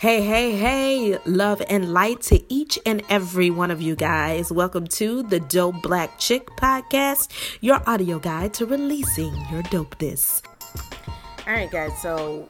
Hey, 0.00 0.22
hey, 0.22 0.52
hey, 0.52 1.18
love 1.26 1.60
and 1.68 1.92
light 1.92 2.22
to 2.22 2.42
each 2.50 2.78
and 2.86 3.02
every 3.10 3.50
one 3.50 3.70
of 3.70 3.82
you 3.82 3.94
guys. 3.94 4.50
Welcome 4.50 4.86
to 4.86 5.22
the 5.22 5.40
Dope 5.40 5.82
Black 5.82 6.18
Chick 6.18 6.46
Podcast, 6.56 7.28
your 7.60 7.82
audio 7.86 8.18
guide 8.18 8.54
to 8.54 8.64
releasing 8.64 9.34
your 9.52 9.62
dopeness. 9.64 10.40
All 11.46 11.52
right, 11.52 11.70
guys, 11.70 11.90
so, 12.00 12.48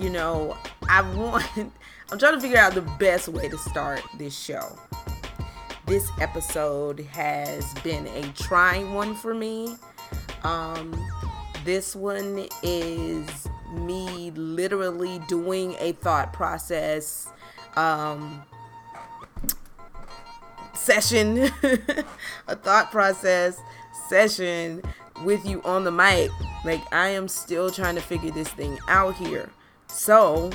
you 0.00 0.10
know, 0.10 0.58
I 0.88 1.02
want, 1.02 1.46
I'm 2.10 2.18
trying 2.18 2.34
to 2.34 2.40
figure 2.40 2.58
out 2.58 2.74
the 2.74 2.82
best 2.98 3.28
way 3.28 3.48
to 3.48 3.56
start 3.56 4.02
this 4.18 4.36
show. 4.36 4.76
This 5.86 6.10
episode 6.20 6.98
has 7.12 7.72
been 7.84 8.08
a 8.08 8.22
trying 8.32 8.94
one 8.94 9.14
for 9.14 9.32
me. 9.32 9.76
Um, 10.42 10.92
this 11.64 11.94
one 11.94 12.48
is 12.64 13.46
me 13.74 14.30
literally 14.32 15.20
doing 15.28 15.76
a 15.78 15.92
thought 15.92 16.32
process 16.32 17.28
um, 17.76 18.42
session, 20.74 21.38
a 22.48 22.56
thought 22.56 22.90
process 22.90 23.58
session 24.08 24.82
with 25.24 25.44
you 25.46 25.62
on 25.62 25.84
the 25.84 25.90
mic. 25.90 26.30
Like, 26.64 26.80
I 26.92 27.08
am 27.08 27.28
still 27.28 27.70
trying 27.70 27.94
to 27.94 28.00
figure 28.00 28.30
this 28.30 28.48
thing 28.48 28.78
out 28.88 29.14
here. 29.16 29.50
So, 29.86 30.50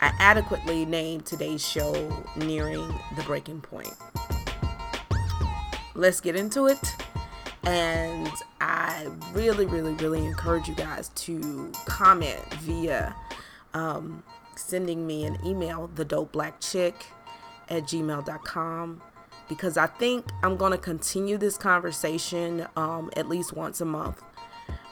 I 0.00 0.12
adequately 0.18 0.84
named 0.84 1.26
today's 1.26 1.66
show 1.66 2.24
Nearing 2.36 2.86
the 3.16 3.22
Breaking 3.22 3.60
Point. 3.60 3.94
Let's 5.94 6.20
get 6.20 6.36
into 6.36 6.66
it. 6.66 6.78
And 7.66 8.30
I 8.60 9.08
really, 9.32 9.66
really, 9.66 9.94
really 9.94 10.24
encourage 10.24 10.68
you 10.68 10.74
guys 10.74 11.08
to 11.10 11.72
comment 11.86 12.42
via 12.60 13.14
um, 13.72 14.22
sending 14.56 15.06
me 15.06 15.24
an 15.24 15.38
email, 15.44 15.90
the 15.94 16.04
dope 16.04 16.32
black 16.32 16.60
chick 16.60 17.06
at 17.68 17.84
gmail.com, 17.84 19.02
because 19.48 19.76
I 19.76 19.86
think 19.86 20.26
I'm 20.42 20.56
going 20.56 20.72
to 20.72 20.78
continue 20.78 21.38
this 21.38 21.56
conversation 21.56 22.66
um, 22.76 23.10
at 23.16 23.28
least 23.28 23.54
once 23.54 23.80
a 23.80 23.84
month 23.84 24.22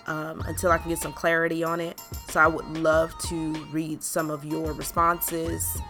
um, 0.06 0.40
until 0.46 0.70
I 0.70 0.78
can 0.78 0.88
get 0.88 0.98
some 0.98 1.12
clarity 1.12 1.62
on 1.62 1.80
it. 1.80 2.00
So 2.28 2.40
I 2.40 2.46
would 2.46 2.66
love 2.78 3.16
to 3.28 3.52
read 3.66 4.02
some 4.02 4.30
of 4.30 4.44
your 4.44 4.72
responses 4.72 5.80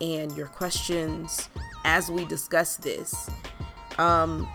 and 0.00 0.34
your 0.36 0.46
questions 0.46 1.48
as 1.84 2.10
we 2.10 2.24
discuss 2.24 2.76
this. 2.76 3.28
Um, 3.98 4.48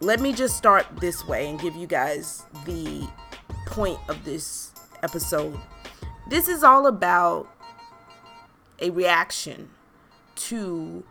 let 0.00 0.20
me 0.20 0.32
just 0.32 0.56
start 0.56 0.86
this 1.00 1.26
way 1.26 1.48
and 1.48 1.60
give 1.60 1.74
you 1.74 1.86
guys 1.86 2.44
the 2.64 3.08
point 3.66 3.98
of 4.08 4.24
this 4.24 4.72
episode. 5.02 5.58
This 6.28 6.48
is 6.48 6.62
all 6.62 6.86
about 6.86 7.48
a 8.80 8.90
reaction 8.90 9.70
to 10.36 11.02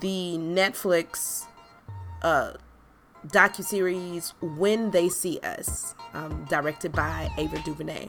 the 0.00 0.36
Netflix 0.38 1.44
uh, 2.22 2.54
docuseries 3.28 4.32
When 4.40 4.90
They 4.90 5.08
See 5.08 5.38
Us, 5.40 5.94
um, 6.14 6.46
directed 6.48 6.92
by 6.92 7.30
Ava 7.38 7.60
DuVernay. 7.64 8.08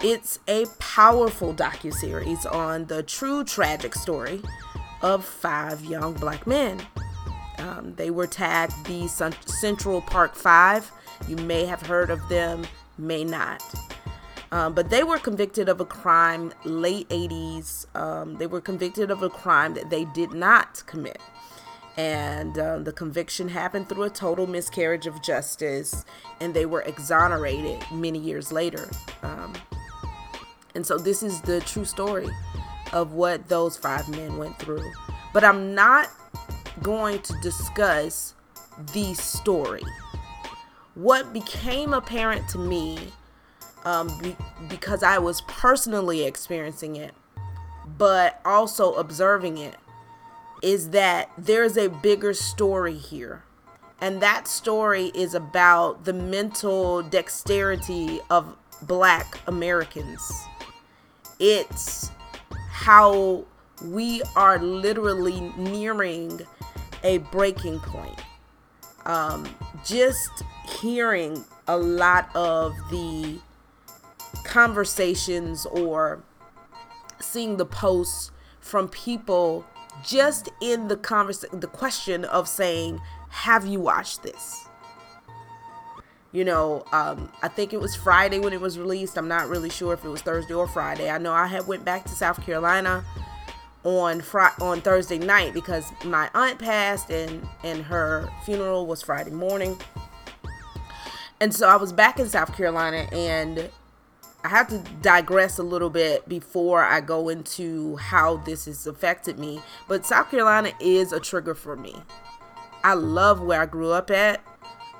It's 0.00 0.38
a 0.48 0.64
powerful 0.78 1.54
docuseries 1.54 2.50
on 2.52 2.86
the 2.86 3.02
true 3.02 3.44
tragic 3.44 3.94
story 3.94 4.42
of 5.02 5.24
five 5.24 5.84
young 5.84 6.14
black 6.14 6.46
men 6.46 6.80
um, 7.58 7.94
they 7.96 8.10
were 8.10 8.26
tagged 8.26 8.86
the 8.86 9.08
Central 9.08 10.00
Park 10.00 10.34
Five. 10.34 10.90
You 11.26 11.36
may 11.36 11.64
have 11.64 11.82
heard 11.82 12.10
of 12.10 12.26
them, 12.28 12.66
may 12.96 13.24
not. 13.24 13.62
Um, 14.50 14.72
but 14.72 14.88
they 14.88 15.04
were 15.04 15.18
convicted 15.18 15.68
of 15.68 15.80
a 15.80 15.84
crime 15.84 16.52
late 16.64 17.08
80s. 17.10 17.94
Um, 17.94 18.36
they 18.36 18.46
were 18.46 18.60
convicted 18.60 19.10
of 19.10 19.22
a 19.22 19.28
crime 19.28 19.74
that 19.74 19.90
they 19.90 20.06
did 20.06 20.32
not 20.32 20.82
commit. 20.86 21.20
And 21.98 22.56
uh, 22.58 22.78
the 22.78 22.92
conviction 22.92 23.48
happened 23.48 23.88
through 23.88 24.04
a 24.04 24.10
total 24.10 24.46
miscarriage 24.46 25.06
of 25.06 25.20
justice, 25.20 26.04
and 26.40 26.54
they 26.54 26.64
were 26.64 26.82
exonerated 26.82 27.84
many 27.92 28.20
years 28.20 28.52
later. 28.52 28.88
Um, 29.22 29.52
and 30.76 30.86
so, 30.86 30.96
this 30.96 31.24
is 31.24 31.40
the 31.40 31.60
true 31.62 31.84
story 31.84 32.28
of 32.92 33.14
what 33.14 33.48
those 33.48 33.76
five 33.76 34.08
men 34.08 34.36
went 34.36 34.56
through. 34.60 34.88
But 35.32 35.42
I'm 35.42 35.74
not 35.74 36.08
going 36.82 37.20
to 37.22 37.34
discuss 37.40 38.34
the 38.92 39.14
story. 39.14 39.82
What 40.94 41.32
became 41.32 41.92
apparent 41.92 42.48
to 42.50 42.58
me, 42.58 42.98
um, 43.84 44.08
be- 44.20 44.36
because 44.68 45.02
I 45.02 45.18
was 45.18 45.40
personally 45.42 46.24
experiencing 46.24 46.96
it, 46.96 47.14
but 47.96 48.40
also 48.44 48.94
observing 48.94 49.58
it, 49.58 49.76
is 50.62 50.90
that 50.90 51.30
there's 51.38 51.76
a 51.76 51.88
bigger 51.88 52.34
story 52.34 52.96
here. 52.96 53.44
And 54.00 54.20
that 54.22 54.46
story 54.46 55.06
is 55.14 55.34
about 55.34 56.04
the 56.04 56.12
mental 56.12 57.02
dexterity 57.02 58.20
of 58.30 58.56
black 58.82 59.38
Americans. 59.46 60.20
It's 61.40 62.10
how 62.70 63.44
we 63.84 64.22
are 64.36 64.58
literally 64.58 65.40
nearing 65.56 66.40
a 67.02 67.18
breaking 67.18 67.80
point. 67.80 68.20
Um, 69.06 69.48
just 69.84 70.42
hearing 70.80 71.44
a 71.66 71.76
lot 71.76 72.34
of 72.34 72.74
the 72.90 73.38
conversations 74.44 75.66
or 75.66 76.22
seeing 77.20 77.56
the 77.56 77.66
posts 77.66 78.30
from 78.60 78.88
people 78.88 79.64
just 80.04 80.50
in 80.60 80.88
the 80.88 80.96
conversation, 80.96 81.60
the 81.60 81.66
question 81.66 82.24
of 82.24 82.48
saying, 82.48 83.00
"Have 83.30 83.66
you 83.66 83.80
watched 83.80 84.22
this?" 84.22 84.66
You 86.30 86.44
know, 86.44 86.84
um, 86.92 87.32
I 87.42 87.48
think 87.48 87.72
it 87.72 87.80
was 87.80 87.94
Friday 87.94 88.38
when 88.38 88.52
it 88.52 88.60
was 88.60 88.78
released. 88.78 89.16
I'm 89.16 89.28
not 89.28 89.48
really 89.48 89.70
sure 89.70 89.94
if 89.94 90.04
it 90.04 90.08
was 90.08 90.20
Thursday 90.20 90.52
or 90.52 90.68
Friday. 90.68 91.10
I 91.10 91.16
know 91.16 91.32
I 91.32 91.46
had 91.46 91.66
went 91.66 91.84
back 91.86 92.04
to 92.04 92.10
South 92.10 92.42
Carolina 92.44 93.04
on 93.88 94.20
Friday 94.20 94.54
on 94.60 94.82
Thursday 94.82 95.18
night 95.18 95.54
because 95.54 95.90
my 96.04 96.28
aunt 96.34 96.58
passed 96.58 97.10
and 97.10 97.48
and 97.64 97.82
her 97.82 98.28
funeral 98.44 98.86
was 98.86 99.02
Friday 99.02 99.30
morning. 99.30 99.78
And 101.40 101.54
so 101.54 101.68
I 101.68 101.76
was 101.76 101.92
back 101.92 102.18
in 102.18 102.28
South 102.28 102.54
Carolina 102.54 103.06
and 103.12 103.70
I 104.44 104.48
have 104.48 104.68
to 104.68 104.78
digress 105.00 105.58
a 105.58 105.62
little 105.62 105.88
bit 105.88 106.28
before 106.28 106.84
I 106.84 107.00
go 107.00 107.28
into 107.28 107.96
how 107.96 108.38
this 108.38 108.66
has 108.66 108.86
affected 108.86 109.38
me. 109.38 109.62
But 109.88 110.04
South 110.04 110.30
Carolina 110.30 110.72
is 110.80 111.12
a 111.12 111.20
trigger 111.20 111.54
for 111.54 111.76
me. 111.76 111.94
I 112.84 112.94
love 112.94 113.40
where 113.40 113.62
I 113.62 113.66
grew 113.66 113.92
up 113.92 114.10
at. 114.10 114.40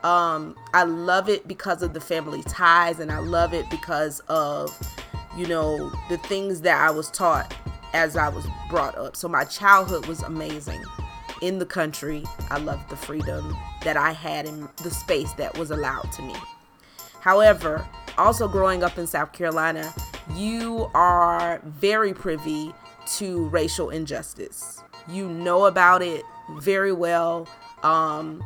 Um, 0.02 0.56
I 0.72 0.84
love 0.84 1.28
it 1.28 1.46
because 1.46 1.82
of 1.82 1.92
the 1.92 2.00
family 2.00 2.42
ties 2.44 3.00
and 3.00 3.10
I 3.10 3.18
love 3.18 3.52
it 3.52 3.68
because 3.68 4.20
of, 4.28 4.76
you 5.36 5.46
know, 5.46 5.92
the 6.08 6.18
things 6.18 6.60
that 6.62 6.80
I 6.80 6.90
was 6.90 7.10
taught 7.10 7.52
as 7.92 8.16
I 8.16 8.28
was 8.28 8.46
brought 8.68 8.96
up. 8.96 9.16
So 9.16 9.28
my 9.28 9.44
childhood 9.44 10.06
was 10.06 10.22
amazing 10.22 10.82
in 11.42 11.58
the 11.58 11.66
country. 11.66 12.24
I 12.50 12.58
loved 12.58 12.88
the 12.90 12.96
freedom 12.96 13.56
that 13.84 13.96
I 13.96 14.12
had 14.12 14.46
in 14.46 14.68
the 14.82 14.90
space 14.90 15.32
that 15.34 15.56
was 15.56 15.70
allowed 15.70 16.10
to 16.12 16.22
me. 16.22 16.34
However, 17.20 17.86
also 18.16 18.48
growing 18.48 18.82
up 18.82 18.98
in 18.98 19.06
South 19.06 19.32
Carolina, 19.32 19.92
you 20.34 20.90
are 20.94 21.60
very 21.64 22.12
privy 22.12 22.72
to 23.16 23.48
racial 23.48 23.90
injustice. 23.90 24.82
You 25.08 25.28
know 25.28 25.66
about 25.66 26.02
it 26.02 26.22
very 26.50 26.92
well. 26.92 27.48
Um, 27.82 28.42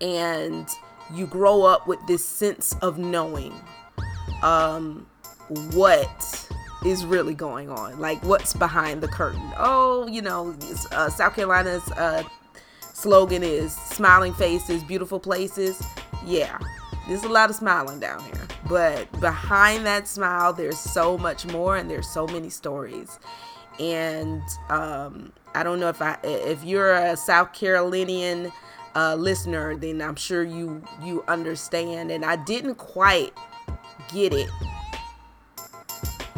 and 0.00 0.68
you 1.12 1.26
grow 1.26 1.62
up 1.62 1.86
with 1.86 1.98
this 2.06 2.24
sense 2.24 2.74
of 2.80 2.98
knowing 2.98 3.52
um, 4.42 5.06
what 5.72 6.48
is 6.84 7.04
really 7.04 7.34
going 7.34 7.70
on? 7.70 7.98
Like 7.98 8.22
what's 8.24 8.54
behind 8.54 9.02
the 9.02 9.08
curtain? 9.08 9.52
Oh 9.56 10.06
you 10.06 10.22
know 10.22 10.54
uh, 10.92 11.08
south 11.10 11.36
carolina's 11.36 11.90
uh, 11.92 12.22
slogan 12.80 13.42
is 13.42 13.74
smiling 13.74 14.34
faces 14.34 14.82
beautiful 14.82 15.20
places. 15.20 15.82
Yeah 16.24 16.58
there's 17.10 17.24
a 17.24 17.28
lot 17.28 17.50
of 17.50 17.56
smiling 17.56 17.98
down 17.98 18.22
here. 18.22 18.46
But 18.68 19.10
behind 19.20 19.84
that 19.84 20.06
smile 20.06 20.52
there's 20.52 20.78
so 20.78 21.18
much 21.18 21.44
more 21.46 21.76
and 21.76 21.90
there's 21.90 22.08
so 22.08 22.26
many 22.26 22.50
stories. 22.50 23.18
And 23.78 24.42
um, 24.68 25.32
i 25.52 25.64
don't 25.64 25.80
know 25.80 25.88
if 25.88 26.00
i 26.00 26.16
if 26.22 26.62
you're 26.62 26.92
a 26.92 27.16
south 27.16 27.52
carolinian 27.52 28.52
uh, 28.94 29.16
listener 29.16 29.74
then 29.74 30.00
i'm 30.00 30.14
sure 30.14 30.44
you 30.44 30.82
you 31.02 31.24
understand. 31.26 32.10
And 32.12 32.24
i 32.24 32.36
didn't 32.36 32.76
quite 32.76 33.32
get 34.12 34.32
it 34.32 34.48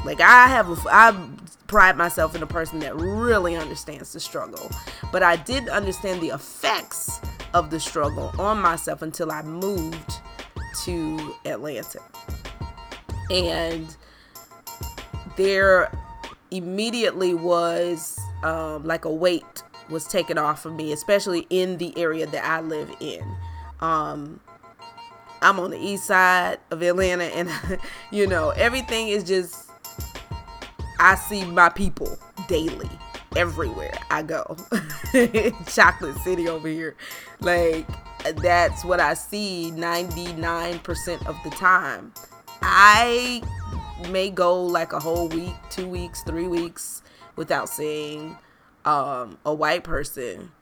like 0.04 0.20
I 0.20 0.48
have, 0.48 0.68
a, 0.68 0.76
I 0.90 1.28
pride 1.66 1.96
myself 1.96 2.34
in 2.34 2.42
a 2.42 2.46
person 2.46 2.78
that 2.80 2.94
really 2.96 3.56
understands 3.56 4.12
the 4.12 4.20
struggle, 4.20 4.70
but 5.10 5.22
I 5.22 5.36
didn't 5.36 5.70
understand 5.70 6.20
the 6.20 6.28
effects 6.28 7.20
of 7.54 7.70
the 7.70 7.80
struggle 7.80 8.32
on 8.38 8.60
myself 8.60 9.02
until 9.02 9.30
I 9.30 9.42
moved 9.42 10.20
to 10.84 11.34
Atlanta. 11.44 12.00
And 13.30 13.96
there 15.36 15.90
immediately 16.50 17.34
was 17.34 18.18
um, 18.42 18.84
like 18.84 19.04
a 19.04 19.10
weight 19.10 19.62
was 19.88 20.06
taken 20.06 20.38
off 20.38 20.64
of 20.64 20.74
me, 20.74 20.92
especially 20.92 21.46
in 21.50 21.78
the 21.78 21.96
area 21.96 22.26
that 22.26 22.44
I 22.44 22.60
live 22.60 22.94
in. 23.00 23.22
Um, 23.80 24.40
I'm 25.40 25.58
on 25.58 25.70
the 25.70 25.78
east 25.78 26.04
side 26.04 26.58
of 26.70 26.82
Atlanta, 26.82 27.24
and 27.24 27.50
you 28.10 28.26
know, 28.26 28.50
everything 28.50 29.08
is 29.08 29.24
just, 29.24 29.70
I 31.02 31.16
see 31.16 31.44
my 31.44 31.68
people 31.68 32.16
daily, 32.46 32.88
everywhere 33.34 33.92
I 34.08 34.22
go. 34.22 34.56
Chocolate 35.66 36.16
City 36.18 36.48
over 36.48 36.68
here. 36.68 36.94
Like, 37.40 37.88
that's 38.36 38.84
what 38.84 39.00
I 39.00 39.14
see 39.14 39.72
99% 39.74 41.26
of 41.26 41.36
the 41.42 41.50
time. 41.50 42.12
I 42.62 43.42
may 44.10 44.30
go 44.30 44.62
like 44.62 44.92
a 44.92 45.00
whole 45.00 45.26
week, 45.26 45.56
two 45.70 45.88
weeks, 45.88 46.22
three 46.22 46.46
weeks 46.46 47.02
without 47.34 47.68
seeing 47.68 48.38
um, 48.84 49.38
a 49.44 49.52
white 49.52 49.82
person. 49.82 50.52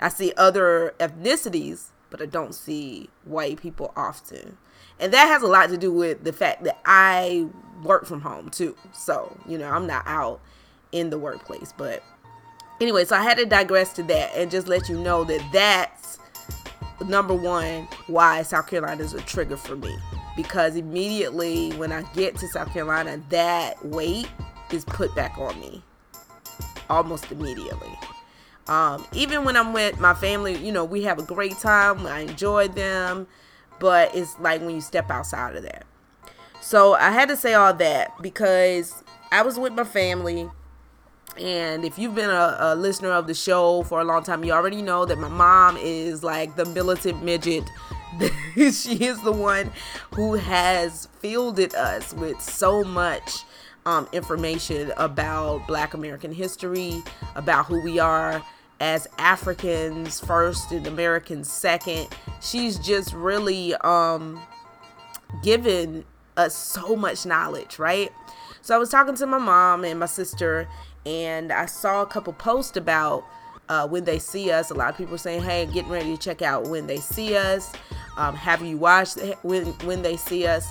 I 0.00 0.08
see 0.08 0.32
other 0.36 0.92
ethnicities, 0.98 1.90
but 2.10 2.20
I 2.20 2.26
don't 2.26 2.52
see 2.52 3.10
white 3.22 3.62
people 3.62 3.92
often. 3.96 4.58
And 5.00 5.12
that 5.12 5.26
has 5.26 5.42
a 5.42 5.46
lot 5.46 5.68
to 5.70 5.76
do 5.76 5.92
with 5.92 6.24
the 6.24 6.32
fact 6.32 6.64
that 6.64 6.80
I 6.84 7.46
work 7.82 8.06
from 8.06 8.20
home 8.20 8.50
too. 8.50 8.76
So, 8.92 9.36
you 9.46 9.58
know, 9.58 9.68
I'm 9.68 9.86
not 9.86 10.04
out 10.06 10.40
in 10.92 11.10
the 11.10 11.18
workplace. 11.18 11.72
But 11.76 12.02
anyway, 12.80 13.04
so 13.04 13.16
I 13.16 13.22
had 13.22 13.36
to 13.38 13.46
digress 13.46 13.92
to 13.94 14.02
that 14.04 14.32
and 14.34 14.50
just 14.50 14.68
let 14.68 14.88
you 14.88 14.98
know 14.98 15.24
that 15.24 15.44
that's 15.52 16.18
number 17.06 17.34
one 17.34 17.88
why 18.06 18.42
South 18.42 18.68
Carolina 18.68 19.02
is 19.02 19.14
a 19.14 19.20
trigger 19.22 19.56
for 19.56 19.76
me. 19.76 19.96
Because 20.36 20.76
immediately 20.76 21.70
when 21.72 21.92
I 21.92 22.02
get 22.14 22.36
to 22.38 22.48
South 22.48 22.72
Carolina, 22.72 23.20
that 23.30 23.84
weight 23.84 24.28
is 24.72 24.84
put 24.84 25.14
back 25.14 25.36
on 25.38 25.58
me 25.60 25.82
almost 26.88 27.30
immediately. 27.30 27.98
Um, 28.66 29.06
even 29.12 29.44
when 29.44 29.56
I'm 29.56 29.72
with 29.72 30.00
my 30.00 30.14
family, 30.14 30.56
you 30.56 30.72
know, 30.72 30.84
we 30.84 31.02
have 31.02 31.18
a 31.18 31.22
great 31.22 31.58
time. 31.58 32.06
I 32.06 32.20
enjoy 32.20 32.68
them, 32.68 33.26
but 33.84 34.14
it's 34.16 34.40
like 34.40 34.62
when 34.62 34.74
you 34.74 34.80
step 34.80 35.10
outside 35.10 35.54
of 35.56 35.62
that. 35.62 35.84
So 36.62 36.94
I 36.94 37.10
had 37.10 37.28
to 37.28 37.36
say 37.36 37.52
all 37.52 37.74
that 37.74 38.12
because 38.22 39.04
I 39.30 39.42
was 39.42 39.58
with 39.58 39.74
my 39.74 39.84
family. 39.84 40.48
And 41.38 41.84
if 41.84 41.98
you've 41.98 42.14
been 42.14 42.30
a, 42.30 42.56
a, 42.60 42.74
listener 42.76 43.10
of 43.10 43.26
the 43.26 43.34
show 43.34 43.82
for 43.82 44.00
a 44.00 44.04
long 44.04 44.22
time, 44.22 44.42
you 44.42 44.52
already 44.52 44.80
know 44.80 45.04
that 45.04 45.18
my 45.18 45.28
mom 45.28 45.76
is 45.76 46.24
like 46.24 46.56
the 46.56 46.64
militant 46.64 47.22
midget. 47.22 47.64
she 48.54 49.04
is 49.04 49.20
the 49.20 49.32
one 49.32 49.70
who 50.14 50.32
has 50.32 51.06
fielded 51.18 51.74
us 51.74 52.14
with 52.14 52.40
so 52.40 52.84
much 52.84 53.44
um, 53.84 54.08
information 54.12 54.94
about 54.96 55.66
Black 55.66 55.92
American 55.92 56.32
history, 56.32 57.02
about 57.34 57.66
who 57.66 57.82
we 57.82 57.98
are 57.98 58.42
as 58.80 59.06
Africans 59.18 60.20
first 60.20 60.72
and 60.72 60.86
Americans 60.86 61.50
second. 61.50 62.08
She's 62.40 62.78
just 62.78 63.12
really 63.12 63.74
um, 63.76 64.40
given 65.42 66.04
us 66.36 66.54
so 66.54 66.96
much 66.96 67.24
knowledge, 67.24 67.78
right? 67.78 68.10
So 68.62 68.74
I 68.74 68.78
was 68.78 68.90
talking 68.90 69.14
to 69.16 69.26
my 69.26 69.38
mom 69.38 69.84
and 69.84 70.00
my 70.00 70.06
sister, 70.06 70.68
and 71.06 71.52
I 71.52 71.66
saw 71.66 72.02
a 72.02 72.06
couple 72.06 72.32
posts 72.32 72.76
about 72.76 73.24
uh, 73.68 73.86
when 73.86 74.04
they 74.04 74.18
see 74.18 74.50
us. 74.50 74.70
A 74.70 74.74
lot 74.74 74.90
of 74.90 74.96
people 74.96 75.18
saying, 75.18 75.42
"Hey, 75.42 75.66
getting 75.66 75.90
ready 75.90 76.16
to 76.16 76.22
check 76.22 76.42
out 76.42 76.68
when 76.68 76.86
they 76.86 76.98
see 76.98 77.36
us." 77.36 77.72
Um, 78.16 78.34
have 78.34 78.62
you 78.62 78.76
watched 78.76 79.18
when 79.42 79.66
when 79.84 80.02
they 80.02 80.16
see 80.16 80.46
us? 80.46 80.66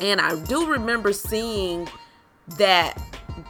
And 0.00 0.20
I 0.20 0.34
do 0.44 0.66
remember 0.66 1.12
seeing 1.12 1.88
that 2.58 3.00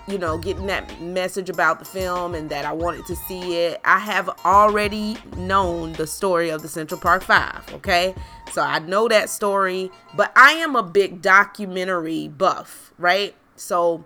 you 0.06 0.18
know 0.18 0.38
getting 0.38 0.66
that 0.66 1.00
message 1.00 1.48
about 1.48 1.78
the 1.78 1.84
film 1.84 2.34
and 2.34 2.50
that 2.50 2.64
I 2.64 2.72
wanted 2.72 3.06
to 3.06 3.16
see 3.16 3.56
it. 3.56 3.80
I 3.84 3.98
have 3.98 4.28
already 4.44 5.16
known 5.36 5.92
the 5.94 6.06
story 6.06 6.50
of 6.50 6.62
the 6.62 6.68
Central 6.68 7.00
Park 7.00 7.22
5, 7.22 7.74
okay? 7.74 8.14
So 8.52 8.62
I 8.62 8.78
know 8.80 9.08
that 9.08 9.30
story, 9.30 9.90
but 10.14 10.32
I 10.36 10.52
am 10.52 10.76
a 10.76 10.82
big 10.82 11.22
documentary 11.22 12.28
buff, 12.28 12.92
right? 12.98 13.34
So 13.56 14.04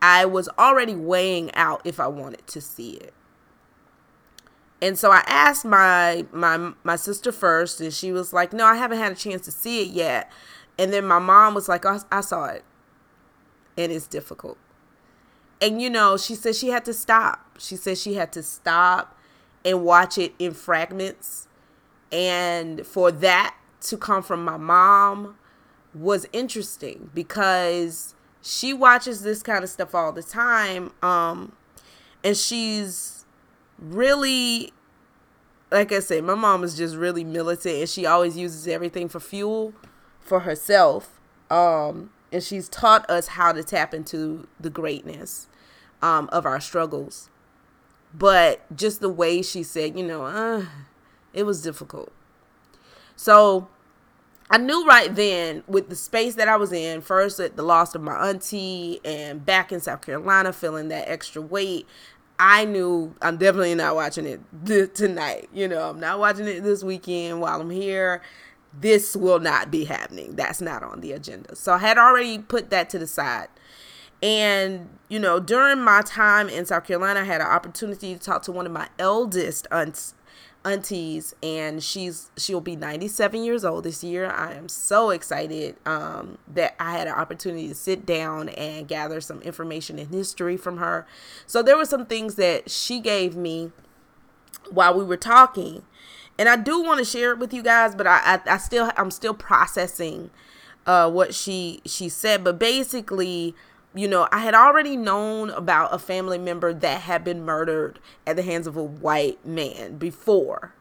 I 0.00 0.24
was 0.24 0.48
already 0.58 0.94
weighing 0.94 1.54
out 1.54 1.82
if 1.84 1.98
I 2.00 2.06
wanted 2.06 2.46
to 2.48 2.60
see 2.60 2.92
it. 2.92 3.14
And 4.82 4.98
so 4.98 5.10
I 5.10 5.22
asked 5.26 5.64
my 5.64 6.26
my 6.32 6.72
my 6.82 6.96
sister 6.96 7.32
first 7.32 7.80
and 7.80 7.92
she 7.92 8.12
was 8.12 8.32
like, 8.32 8.52
"No, 8.52 8.66
I 8.66 8.76
haven't 8.76 8.98
had 8.98 9.12
a 9.12 9.14
chance 9.14 9.42
to 9.46 9.50
see 9.50 9.82
it 9.82 9.88
yet." 9.88 10.30
And 10.78 10.92
then 10.92 11.06
my 11.06 11.18
mom 11.18 11.54
was 11.54 11.68
like, 11.68 11.86
oh, 11.86 12.00
"I 12.12 12.20
saw 12.20 12.46
it." 12.46 12.64
and 13.76 13.92
it's 13.92 14.06
difficult. 14.06 14.58
And 15.60 15.80
you 15.80 15.90
know, 15.90 16.16
she 16.16 16.34
said 16.34 16.56
she 16.56 16.68
had 16.68 16.84
to 16.84 16.94
stop. 16.94 17.58
She 17.58 17.76
said 17.76 17.98
she 17.98 18.14
had 18.14 18.32
to 18.32 18.42
stop 18.42 19.16
and 19.64 19.84
watch 19.84 20.18
it 20.18 20.34
in 20.38 20.52
fragments. 20.52 21.48
And 22.12 22.86
for 22.86 23.10
that 23.10 23.56
to 23.82 23.96
come 23.96 24.22
from 24.22 24.44
my 24.44 24.56
mom 24.56 25.36
was 25.94 26.26
interesting 26.32 27.10
because 27.14 28.14
she 28.42 28.72
watches 28.72 29.22
this 29.22 29.42
kind 29.42 29.64
of 29.64 29.70
stuff 29.70 29.94
all 29.94 30.12
the 30.12 30.22
time. 30.22 30.92
Um, 31.02 31.52
and 32.22 32.36
she's 32.36 33.24
really, 33.78 34.72
like 35.70 35.92
I 35.92 36.00
said, 36.00 36.24
my 36.24 36.34
mom 36.34 36.62
is 36.64 36.76
just 36.76 36.96
really 36.96 37.24
militant 37.24 37.76
and 37.76 37.88
she 37.88 38.06
always 38.06 38.36
uses 38.36 38.68
everything 38.68 39.08
for 39.08 39.20
fuel 39.20 39.72
for 40.20 40.40
herself. 40.40 41.20
Um, 41.50 42.10
and 42.34 42.42
she's 42.42 42.68
taught 42.68 43.08
us 43.08 43.28
how 43.28 43.52
to 43.52 43.62
tap 43.62 43.94
into 43.94 44.48
the 44.58 44.68
greatness 44.68 45.46
um, 46.02 46.28
of 46.32 46.44
our 46.44 46.60
struggles. 46.60 47.30
But 48.12 48.76
just 48.76 49.00
the 49.00 49.08
way 49.08 49.40
she 49.40 49.62
said, 49.62 49.96
you 49.96 50.04
know, 50.04 50.24
uh, 50.24 50.64
it 51.32 51.44
was 51.44 51.62
difficult. 51.62 52.12
So 53.14 53.68
I 54.50 54.58
knew 54.58 54.84
right 54.84 55.14
then 55.14 55.62
with 55.68 55.88
the 55.88 55.94
space 55.94 56.34
that 56.34 56.48
I 56.48 56.56
was 56.56 56.72
in, 56.72 57.02
first 57.02 57.38
at 57.38 57.54
the 57.54 57.62
loss 57.62 57.94
of 57.94 58.02
my 58.02 58.28
auntie 58.28 58.98
and 59.04 59.46
back 59.46 59.70
in 59.70 59.80
South 59.80 60.04
Carolina 60.04 60.52
feeling 60.52 60.88
that 60.88 61.08
extra 61.08 61.40
weight, 61.40 61.86
I 62.36 62.64
knew 62.64 63.14
I'm 63.22 63.36
definitely 63.36 63.76
not 63.76 63.94
watching 63.94 64.26
it 64.26 64.40
th- 64.66 64.92
tonight. 64.94 65.48
You 65.52 65.68
know, 65.68 65.90
I'm 65.90 66.00
not 66.00 66.18
watching 66.18 66.48
it 66.48 66.64
this 66.64 66.82
weekend 66.82 67.40
while 67.40 67.60
I'm 67.60 67.70
here 67.70 68.22
this 68.80 69.16
will 69.16 69.40
not 69.40 69.70
be 69.70 69.84
happening. 69.84 70.36
That's 70.36 70.60
not 70.60 70.82
on 70.82 71.00
the 71.00 71.12
agenda. 71.12 71.54
So 71.56 71.74
I 71.74 71.78
had 71.78 71.98
already 71.98 72.38
put 72.38 72.70
that 72.70 72.90
to 72.90 72.98
the 72.98 73.06
side. 73.06 73.48
And, 74.22 74.88
you 75.08 75.18
know, 75.18 75.38
during 75.38 75.80
my 75.80 76.02
time 76.02 76.48
in 76.48 76.64
South 76.64 76.84
Carolina, 76.84 77.20
I 77.20 77.24
had 77.24 77.40
an 77.40 77.46
opportunity 77.46 78.14
to 78.14 78.20
talk 78.20 78.42
to 78.44 78.52
one 78.52 78.64
of 78.64 78.72
my 78.72 78.88
eldest 78.98 79.66
aunts, 79.70 80.14
aunties, 80.64 81.34
and 81.42 81.82
she's 81.82 82.30
she'll 82.38 82.62
be 82.62 82.74
97 82.74 83.44
years 83.44 83.64
old 83.64 83.84
this 83.84 84.02
year. 84.02 84.30
I 84.30 84.54
am 84.54 84.68
so 84.68 85.10
excited 85.10 85.76
um, 85.84 86.38
that 86.48 86.74
I 86.80 86.92
had 86.92 87.06
an 87.06 87.12
opportunity 87.12 87.68
to 87.68 87.74
sit 87.74 88.06
down 88.06 88.48
and 88.50 88.88
gather 88.88 89.20
some 89.20 89.42
information 89.42 89.98
and 89.98 90.08
history 90.08 90.56
from 90.56 90.78
her. 90.78 91.06
So 91.46 91.62
there 91.62 91.76
were 91.76 91.84
some 91.84 92.06
things 92.06 92.36
that 92.36 92.70
she 92.70 93.00
gave 93.00 93.36
me 93.36 93.72
while 94.70 94.96
we 94.96 95.04
were 95.04 95.18
talking 95.18 95.84
and 96.38 96.48
I 96.48 96.56
do 96.56 96.82
want 96.82 96.98
to 96.98 97.04
share 97.04 97.32
it 97.32 97.38
with 97.38 97.52
you 97.52 97.62
guys, 97.62 97.94
but 97.94 98.06
I, 98.06 98.20
I, 98.24 98.54
I 98.54 98.56
still 98.58 98.90
I'm 98.96 99.10
still 99.10 99.34
processing 99.34 100.30
uh, 100.86 101.10
what 101.10 101.34
she 101.34 101.80
she 101.84 102.08
said. 102.08 102.44
But 102.44 102.58
basically, 102.58 103.54
you 103.94 104.08
know, 104.08 104.28
I 104.32 104.38
had 104.38 104.54
already 104.54 104.96
known 104.96 105.50
about 105.50 105.94
a 105.94 105.98
family 105.98 106.38
member 106.38 106.72
that 106.72 107.02
had 107.02 107.24
been 107.24 107.44
murdered 107.44 108.00
at 108.26 108.36
the 108.36 108.42
hands 108.42 108.66
of 108.66 108.76
a 108.76 108.82
white 108.82 109.44
man 109.46 109.96
before, 109.96 110.74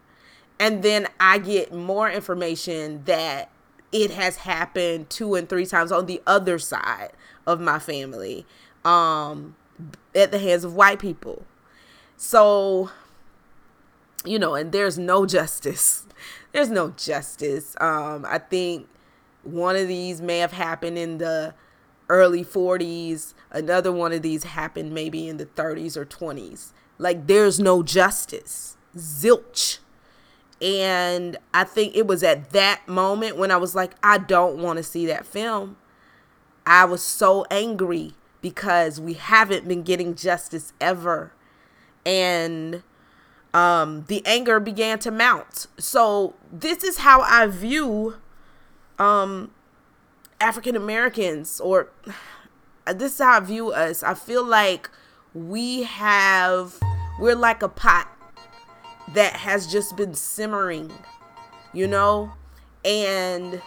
and 0.59 0.83
then 0.83 1.07
I 1.19 1.37
get 1.37 1.73
more 1.73 2.09
information 2.09 3.03
that 3.05 3.49
it 3.91 4.11
has 4.11 4.37
happened 4.37 5.09
two 5.09 5.35
and 5.35 5.47
three 5.47 5.67
times 5.67 5.91
on 5.91 6.07
the 6.07 6.21
other 6.25 6.57
side 6.57 7.11
of 7.45 7.59
my 7.61 7.77
family 7.77 8.45
um 8.83 9.55
at 10.15 10.31
the 10.31 10.39
hands 10.39 10.63
of 10.63 10.75
white 10.75 10.99
people 10.99 11.45
so 12.17 12.89
you 14.25 14.39
know, 14.39 14.55
and 14.55 14.71
there's 14.71 14.97
no 14.97 15.25
justice. 15.25 16.05
There's 16.51 16.69
no 16.69 16.91
justice. 16.91 17.75
Um, 17.81 18.25
I 18.27 18.37
think 18.37 18.87
one 19.43 19.75
of 19.75 19.87
these 19.87 20.21
may 20.21 20.37
have 20.37 20.51
happened 20.51 20.97
in 20.97 21.17
the 21.17 21.55
early 22.09 22.45
40s. 22.45 23.33
Another 23.51 23.91
one 23.91 24.13
of 24.13 24.21
these 24.21 24.43
happened 24.43 24.93
maybe 24.93 25.27
in 25.27 25.37
the 25.37 25.47
30s 25.47 25.97
or 25.97 26.05
20s. 26.05 26.71
Like 26.97 27.27
there's 27.27 27.59
no 27.59 27.83
justice. 27.83 28.77
Zilch. 28.95 29.79
And 30.61 31.37
I 31.53 31.63
think 31.65 31.95
it 31.95 32.07
was 32.07 32.23
at 32.23 32.51
that 32.51 32.87
moment 32.87 33.35
when 33.35 33.51
I 33.51 33.57
was 33.57 33.75
like, 33.75 33.93
I 34.01 34.17
don't 34.17 34.57
want 34.59 34.77
to 34.77 34.83
see 34.83 35.05
that 35.07 35.25
film. 35.25 35.75
I 36.65 36.85
was 36.85 37.03
so 37.03 37.45
angry 37.51 38.13
because 38.41 39.01
we 39.01 39.13
haven't 39.13 39.67
been 39.67 39.83
getting 39.83 40.15
justice 40.15 40.71
ever. 40.79 41.33
And 42.05 42.83
um, 43.53 44.05
the 44.07 44.25
anger 44.25 44.59
began 44.59 44.99
to 44.99 45.11
mount. 45.11 45.67
So 45.77 46.33
this 46.51 46.83
is 46.83 46.99
how 46.99 47.21
I 47.21 47.47
view 47.47 48.15
um, 48.97 49.51
African 50.39 50.75
Americans 50.75 51.59
or 51.59 51.89
this 52.93 53.13
is 53.13 53.19
how 53.19 53.37
I 53.37 53.39
view 53.39 53.71
us. 53.71 54.03
I 54.03 54.13
feel 54.13 54.43
like 54.43 54.89
we 55.33 55.83
have 55.83 56.79
we're 57.19 57.35
like 57.35 57.61
a 57.61 57.69
pot 57.69 58.07
that 59.13 59.33
has 59.33 59.71
just 59.71 59.95
been 59.95 60.13
simmering, 60.13 60.91
you 61.73 61.87
know? 61.87 62.33
And 62.83 63.61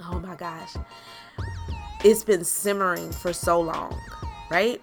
oh 0.00 0.18
my 0.18 0.34
gosh. 0.34 0.74
It's 2.04 2.24
been 2.24 2.44
simmering 2.44 3.12
for 3.12 3.32
so 3.32 3.60
long, 3.60 3.96
right? 4.50 4.82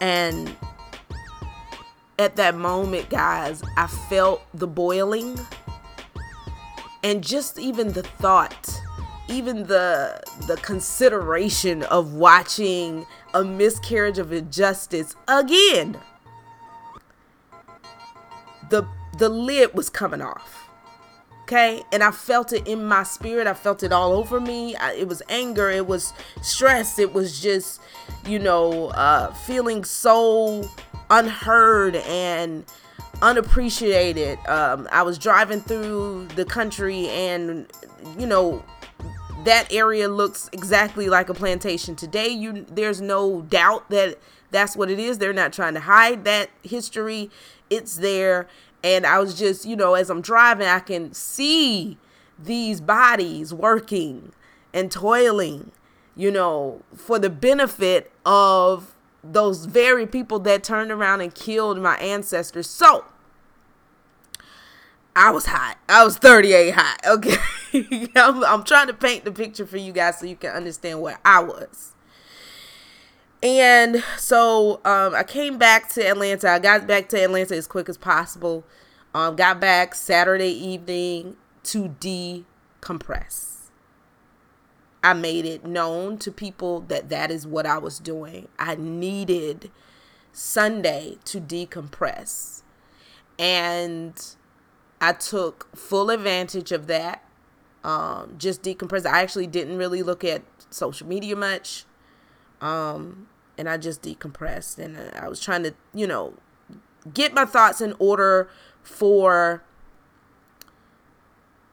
And 0.00 0.54
at 2.18 2.36
that 2.36 2.54
moment, 2.54 3.08
guys, 3.10 3.62
I 3.76 3.86
felt 3.86 4.42
the 4.54 4.66
boiling 4.66 5.38
and 7.02 7.22
just 7.22 7.58
even 7.58 7.92
the 7.92 8.02
thought 8.02 8.80
even 9.28 9.64
the 9.64 10.20
the 10.46 10.56
consideration 10.58 11.82
of 11.84 12.14
watching 12.14 13.06
a 13.34 13.44
miscarriage 13.44 14.18
of 14.18 14.32
injustice 14.32 15.16
again. 15.26 15.98
The 18.70 18.86
the 19.18 19.28
lid 19.28 19.74
was 19.74 19.90
coming 19.90 20.22
off 20.22 20.65
okay? 21.46 21.84
And 21.92 22.02
i 22.02 22.10
felt 22.10 22.52
it 22.52 22.66
in 22.66 22.84
my 22.84 23.04
spirit. 23.04 23.46
I 23.46 23.54
felt 23.54 23.82
it 23.84 23.92
all 23.92 24.12
over 24.12 24.40
me. 24.40 24.74
I, 24.76 24.94
it 24.94 25.08
was 25.08 25.22
anger. 25.28 25.70
It 25.70 25.86
was 25.86 26.12
stress. 26.42 26.98
It 26.98 27.12
was 27.12 27.40
just 27.40 27.80
you 28.26 28.38
know 28.38 28.88
uh 28.88 29.32
feeling 29.32 29.84
so 29.84 30.68
unheard 31.08 31.96
and 31.96 32.64
unappreciated. 33.22 34.38
Um 34.46 34.88
i 34.90 35.02
was 35.02 35.18
driving 35.18 35.60
through 35.60 36.26
the 36.34 36.44
country 36.44 37.08
and 37.08 37.66
you 38.18 38.26
know 38.26 38.64
that 39.44 39.72
area 39.72 40.08
looks 40.08 40.50
exactly 40.52 41.08
like 41.08 41.28
a 41.28 41.34
plantation. 41.34 41.94
Today 41.94 42.28
you 42.28 42.66
there's 42.68 43.00
no 43.00 43.42
doubt 43.42 43.88
that 43.90 44.18
that's 44.50 44.76
what 44.76 44.90
it 44.90 44.98
is. 44.98 45.18
They're 45.18 45.32
not 45.32 45.52
trying 45.52 45.74
to 45.74 45.80
hide 45.80 46.24
that 46.24 46.50
history. 46.64 47.30
It's 47.70 47.96
there 47.96 48.48
and 48.82 49.06
i 49.06 49.18
was 49.18 49.38
just 49.38 49.64
you 49.64 49.76
know 49.76 49.94
as 49.94 50.10
i'm 50.10 50.20
driving 50.20 50.66
i 50.66 50.80
can 50.80 51.12
see 51.12 51.96
these 52.38 52.80
bodies 52.80 53.52
working 53.52 54.32
and 54.72 54.90
toiling 54.90 55.70
you 56.14 56.30
know 56.30 56.82
for 56.94 57.18
the 57.18 57.30
benefit 57.30 58.10
of 58.24 58.94
those 59.22 59.66
very 59.66 60.06
people 60.06 60.38
that 60.38 60.62
turned 60.62 60.90
around 60.90 61.20
and 61.20 61.34
killed 61.34 61.78
my 61.78 61.96
ancestors 61.96 62.68
so 62.68 63.04
I 65.18 65.30
was 65.30 65.46
hot. 65.46 65.78
I 65.88 66.04
was 66.04 66.18
38 66.18 66.74
hot. 66.76 67.00
Okay. 67.06 67.36
I'm, 68.16 68.44
I'm, 68.44 68.64
trying 68.64 68.88
to 68.88 68.92
paint 68.92 69.24
the 69.24 69.32
picture 69.32 69.64
for 69.64 69.78
you 69.78 69.90
guys 69.90 70.18
so 70.18 70.26
you 70.26 70.36
can 70.36 70.50
understand 70.50 71.00
where 71.00 71.18
I 71.24 71.40
was. 71.40 71.94
And 73.42 74.02
so 74.16 74.80
um, 74.84 75.14
I 75.14 75.22
came 75.22 75.58
back 75.58 75.88
to 75.90 76.06
Atlanta. 76.06 76.50
I 76.50 76.58
got 76.58 76.86
back 76.86 77.08
to 77.10 77.22
Atlanta 77.22 77.54
as 77.54 77.66
quick 77.66 77.88
as 77.88 77.98
possible. 77.98 78.64
Um, 79.14 79.36
got 79.36 79.60
back 79.60 79.94
Saturday 79.94 80.50
evening 80.50 81.36
to 81.64 81.94
decompress. 82.00 83.56
I 85.02 85.12
made 85.12 85.44
it 85.44 85.64
known 85.64 86.18
to 86.18 86.32
people 86.32 86.80
that 86.82 87.08
that 87.10 87.30
is 87.30 87.46
what 87.46 87.66
I 87.66 87.78
was 87.78 87.98
doing. 87.98 88.48
I 88.58 88.74
needed 88.74 89.70
Sunday 90.32 91.18
to 91.26 91.40
decompress. 91.40 92.62
And 93.38 94.20
I 95.00 95.12
took 95.12 95.74
full 95.76 96.10
advantage 96.10 96.72
of 96.72 96.86
that. 96.88 97.22
Um, 97.84 98.34
just 98.36 98.62
decompress. 98.62 99.06
I 99.06 99.22
actually 99.22 99.46
didn't 99.46 99.76
really 99.76 100.02
look 100.02 100.24
at 100.24 100.42
social 100.70 101.06
media 101.06 101.36
much. 101.36 101.84
Um, 102.60 103.28
and 103.58 103.68
I 103.68 103.76
just 103.76 104.02
decompressed. 104.02 104.78
And 104.78 104.98
I 105.14 105.28
was 105.28 105.40
trying 105.40 105.62
to, 105.64 105.74
you 105.94 106.06
know, 106.06 106.34
get 107.12 107.34
my 107.34 107.44
thoughts 107.44 107.80
in 107.80 107.94
order 107.98 108.48
for 108.82 109.62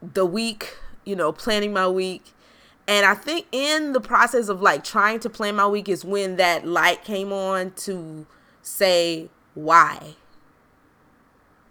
the 0.02 0.26
week, 0.26 0.78
you 1.06 1.16
know, 1.16 1.32
planning 1.32 1.74
my 1.74 1.88
week. 1.88 2.34
And 2.88 3.06
I 3.06 3.16
think 3.16 3.48
in 3.52 3.94
the 3.94 4.02
process 4.02 4.50
of 4.50 4.62
like 4.62 4.84
trying 4.84 5.20
to 5.22 5.30
plan 5.30 5.56
my 5.56 5.68
week 5.68 5.88
is 5.88 6.04
when 6.04 6.36
that 6.36 6.68
light 6.68 7.04
came 7.04 7.32
on 7.32 7.72
to 7.72 8.26
say 8.62 9.30
why 9.54 10.16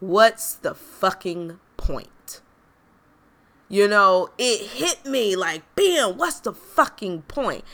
what's 0.02 0.56
the 0.56 0.74
fucking 0.74 1.60
point? 1.76 2.40
You 3.68 3.86
know, 3.86 4.30
it 4.36 4.66
hit 4.70 5.06
me 5.06 5.36
like, 5.36 5.62
bam, 5.76 6.18
what's 6.18 6.40
the 6.40 6.52
fucking 6.52 7.22
point? 7.22 7.64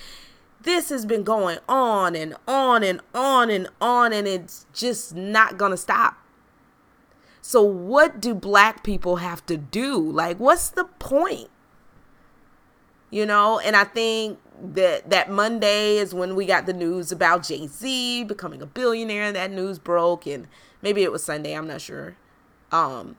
This 0.69 0.91
has 0.91 1.07
been 1.07 1.23
going 1.23 1.61
on 1.67 2.15
and 2.15 2.37
on 2.47 2.83
and 2.83 3.01
on 3.15 3.49
and 3.49 3.71
on, 3.81 4.13
and 4.13 4.29
it's 4.29 4.67
just 4.75 5.15
not 5.15 5.57
gonna 5.57 5.79
stop. 5.79 6.19
So, 7.41 7.63
what 7.63 8.21
do 8.21 8.35
black 8.35 8.85
people 8.85 9.17
have 9.17 9.47
to 9.47 9.57
do? 9.57 9.99
Like, 9.99 10.39
what's 10.39 10.69
the 10.69 10.85
point? 10.85 11.49
You 13.09 13.25
know, 13.25 13.59
and 13.59 13.77
I 13.77 13.85
think 13.85 14.41
that 14.63 15.09
that 15.09 15.31
Monday 15.31 15.97
is 15.97 16.13
when 16.13 16.37
we 16.37 16.45
got 16.45 16.67
the 16.67 16.75
news 16.75 17.11
about 17.11 17.45
Jay 17.45 17.67
Z 17.67 18.25
becoming 18.25 18.61
a 18.61 18.67
billionaire. 18.67 19.33
That 19.33 19.51
news 19.51 19.79
broke, 19.79 20.27
and 20.27 20.49
maybe 20.83 21.03
it 21.03 21.11
was 21.11 21.25
Sunday, 21.25 21.55
I'm 21.55 21.67
not 21.67 21.81
sure. 21.81 22.15
Um, 22.73 23.17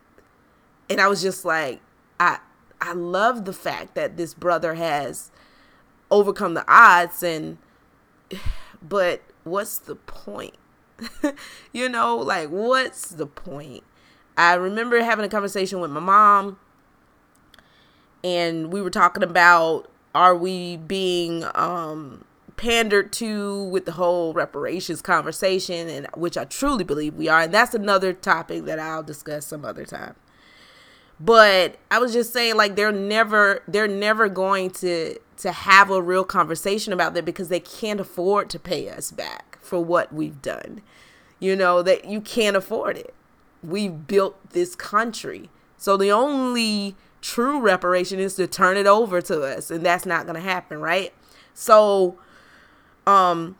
and 0.87 1.01
I 1.01 1.07
was 1.07 1.23
just 1.23 1.45
like, 1.45 1.81
I 2.19 2.37
I 2.79 2.93
love 2.93 3.45
the 3.45 3.53
fact 3.53 3.95
that 3.95 4.17
this 4.17 4.35
brother 4.35 4.75
has 4.75 5.31
overcome 6.11 6.53
the 6.53 6.65
odds, 6.71 7.23
and 7.23 7.57
but 8.81 9.21
what's 9.43 9.77
the 9.77 9.95
point? 9.95 10.55
you 11.73 11.89
know, 11.89 12.17
like 12.17 12.49
what's 12.49 13.09
the 13.09 13.25
point? 13.27 13.83
I 14.37 14.53
remember 14.53 15.01
having 15.03 15.25
a 15.25 15.29
conversation 15.29 15.79
with 15.79 15.91
my 15.91 15.99
mom, 15.99 16.59
and 18.23 18.71
we 18.71 18.81
were 18.81 18.89
talking 18.89 19.23
about 19.23 19.89
are 20.15 20.35
we 20.35 20.77
being 20.77 21.45
um 21.55 22.25
pandered 22.57 23.13
to 23.13 23.63
with 23.65 23.85
the 23.85 23.93
whole 23.93 24.33
reparations 24.33 25.01
conversation 25.01 25.87
and 25.87 26.07
which 26.15 26.37
I 26.37 26.43
truly 26.43 26.83
believe 26.83 27.15
we 27.15 27.29
are 27.29 27.41
and 27.41 27.53
that's 27.53 27.73
another 27.73 28.11
topic 28.11 28.65
that 28.65 28.79
I'll 28.79 29.03
discuss 29.03 29.45
some 29.45 29.63
other 29.63 29.85
time. 29.85 30.15
But 31.19 31.77
I 31.91 31.99
was 31.99 32.13
just 32.13 32.31
saying 32.31 32.55
like 32.55 32.75
they're 32.75 32.91
never 32.91 33.63
they're 33.67 33.87
never 33.87 34.29
going 34.29 34.71
to 34.71 35.17
to 35.37 35.51
have 35.51 35.89
a 35.89 36.01
real 36.01 36.23
conversation 36.23 36.93
about 36.93 37.13
that 37.13 37.25
because 37.25 37.49
they 37.49 37.59
can't 37.59 37.99
afford 37.99 38.49
to 38.51 38.59
pay 38.59 38.89
us 38.89 39.11
back 39.11 39.57
for 39.61 39.83
what 39.83 40.13
we've 40.13 40.41
done. 40.41 40.81
You 41.39 41.55
know 41.55 41.81
that 41.81 42.05
you 42.05 42.21
can't 42.21 42.55
afford 42.55 42.97
it. 42.97 43.13
We've 43.61 44.07
built 44.07 44.51
this 44.51 44.75
country. 44.75 45.49
So 45.77 45.97
the 45.97 46.11
only 46.11 46.95
true 47.21 47.59
reparation 47.59 48.19
is 48.19 48.35
to 48.35 48.47
turn 48.47 48.77
it 48.77 48.87
over 48.87 49.21
to 49.21 49.43
us 49.43 49.69
and 49.69 49.85
that's 49.85 50.05
not 50.05 50.25
going 50.25 50.35
to 50.35 50.41
happen, 50.41 50.79
right? 50.79 51.13
So 51.53 52.17
um 53.05 53.57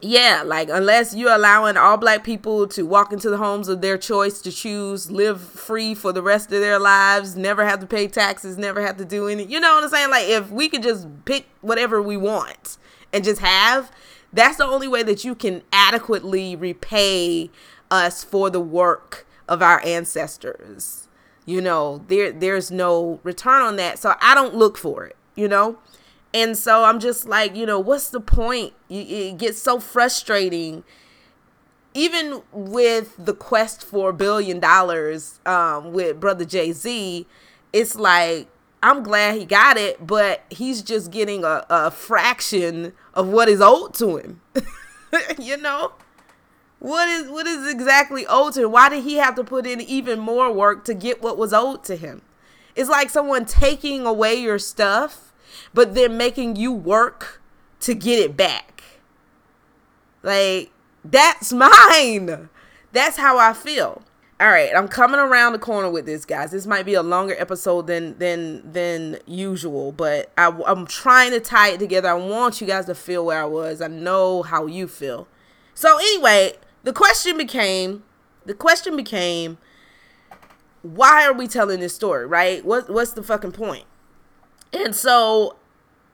yeah, 0.00 0.42
like 0.44 0.68
unless 0.70 1.14
you're 1.14 1.34
allowing 1.34 1.76
all 1.76 1.96
black 1.96 2.24
people 2.24 2.66
to 2.68 2.82
walk 2.84 3.12
into 3.12 3.30
the 3.30 3.38
homes 3.38 3.68
of 3.68 3.80
their 3.80 3.96
choice 3.96 4.40
to 4.42 4.52
choose, 4.52 5.10
live 5.10 5.40
free 5.40 5.94
for 5.94 6.12
the 6.12 6.22
rest 6.22 6.52
of 6.52 6.60
their 6.60 6.78
lives, 6.78 7.36
never 7.36 7.64
have 7.64 7.80
to 7.80 7.86
pay 7.86 8.08
taxes, 8.08 8.58
never 8.58 8.84
have 8.84 8.96
to 8.98 9.04
do 9.04 9.28
any, 9.28 9.44
you 9.44 9.60
know 9.60 9.74
what 9.74 9.84
I'm 9.84 9.90
saying? 9.90 10.10
Like 10.10 10.28
if 10.28 10.50
we 10.50 10.68
could 10.68 10.82
just 10.82 11.06
pick 11.24 11.46
whatever 11.62 12.02
we 12.02 12.16
want 12.16 12.76
and 13.12 13.24
just 13.24 13.40
have, 13.40 13.90
that's 14.32 14.56
the 14.56 14.66
only 14.66 14.88
way 14.88 15.02
that 15.04 15.24
you 15.24 15.34
can 15.34 15.62
adequately 15.72 16.54
repay 16.56 17.50
us 17.90 18.24
for 18.24 18.50
the 18.50 18.60
work 18.60 19.26
of 19.48 19.62
our 19.62 19.80
ancestors. 19.84 21.08
You 21.46 21.60
know, 21.60 22.04
there 22.08 22.32
there's 22.32 22.70
no 22.70 23.20
return 23.22 23.62
on 23.62 23.76
that. 23.76 23.98
So 23.98 24.14
I 24.20 24.34
don't 24.34 24.54
look 24.54 24.76
for 24.76 25.04
it, 25.04 25.16
you 25.34 25.46
know? 25.46 25.78
And 26.34 26.58
so 26.58 26.82
I'm 26.82 26.98
just 26.98 27.28
like, 27.28 27.54
you 27.54 27.64
know, 27.64 27.78
what's 27.78 28.10
the 28.10 28.20
point? 28.20 28.72
It 28.90 29.38
gets 29.38 29.62
so 29.62 29.78
frustrating. 29.78 30.82
Even 31.94 32.42
with 32.52 33.14
the 33.16 33.32
quest 33.32 33.84
for 33.84 34.10
a 34.10 34.12
billion 34.12 34.58
dollars 34.58 35.38
um, 35.46 35.92
with 35.92 36.18
brother 36.18 36.44
Jay 36.44 36.72
Z, 36.72 37.24
it's 37.72 37.94
like 37.94 38.48
I'm 38.82 39.04
glad 39.04 39.38
he 39.38 39.44
got 39.44 39.76
it, 39.76 40.04
but 40.04 40.42
he's 40.50 40.82
just 40.82 41.12
getting 41.12 41.44
a, 41.44 41.64
a 41.70 41.92
fraction 41.92 42.92
of 43.14 43.28
what 43.28 43.48
is 43.48 43.60
owed 43.60 43.94
to 43.94 44.16
him. 44.16 44.40
you 45.38 45.56
know, 45.56 45.92
what 46.80 47.08
is 47.08 47.30
what 47.30 47.46
is 47.46 47.72
exactly 47.72 48.26
owed 48.26 48.54
to 48.54 48.64
him? 48.64 48.72
Why 48.72 48.88
did 48.88 49.04
he 49.04 49.14
have 49.18 49.36
to 49.36 49.44
put 49.44 49.68
in 49.68 49.80
even 49.80 50.18
more 50.18 50.52
work 50.52 50.84
to 50.86 50.94
get 50.94 51.22
what 51.22 51.38
was 51.38 51.52
owed 51.52 51.84
to 51.84 51.94
him? 51.94 52.22
It's 52.74 52.90
like 52.90 53.08
someone 53.08 53.44
taking 53.44 54.04
away 54.04 54.34
your 54.34 54.58
stuff 54.58 55.23
but 55.72 55.94
they're 55.94 56.08
making 56.08 56.56
you 56.56 56.72
work 56.72 57.42
to 57.80 57.94
get 57.94 58.18
it 58.18 58.36
back. 58.36 58.82
Like, 60.22 60.70
that's 61.04 61.52
mine. 61.52 62.48
That's 62.92 63.16
how 63.16 63.38
I 63.38 63.52
feel. 63.52 64.02
All 64.40 64.48
right, 64.48 64.72
I'm 64.74 64.88
coming 64.88 65.20
around 65.20 65.52
the 65.52 65.60
corner 65.60 65.88
with 65.88 66.06
this, 66.06 66.24
guys. 66.24 66.50
This 66.50 66.66
might 66.66 66.84
be 66.84 66.94
a 66.94 67.02
longer 67.02 67.36
episode 67.38 67.86
than 67.86 68.18
than 68.18 68.72
than 68.72 69.18
usual, 69.26 69.92
but 69.92 70.32
I, 70.36 70.48
I'm 70.66 70.86
trying 70.86 71.30
to 71.30 71.40
tie 71.40 71.70
it 71.70 71.78
together. 71.78 72.08
I 72.08 72.14
want 72.14 72.60
you 72.60 72.66
guys 72.66 72.86
to 72.86 72.96
feel 72.96 73.24
where 73.24 73.40
I 73.40 73.46
was. 73.46 73.80
I 73.80 73.86
know 73.86 74.42
how 74.42 74.66
you 74.66 74.88
feel. 74.88 75.28
So 75.74 75.98
anyway, 75.98 76.54
the 76.82 76.92
question 76.92 77.36
became, 77.36 78.02
the 78.44 78.54
question 78.54 78.96
became, 78.96 79.56
why 80.82 81.24
are 81.24 81.32
we 81.32 81.46
telling 81.46 81.78
this 81.78 81.94
story, 81.94 82.26
right? 82.26 82.64
What 82.64 82.90
what's 82.90 83.12
the 83.12 83.22
fucking 83.22 83.52
point? 83.52 83.84
And 84.72 84.94
so, 84.94 85.56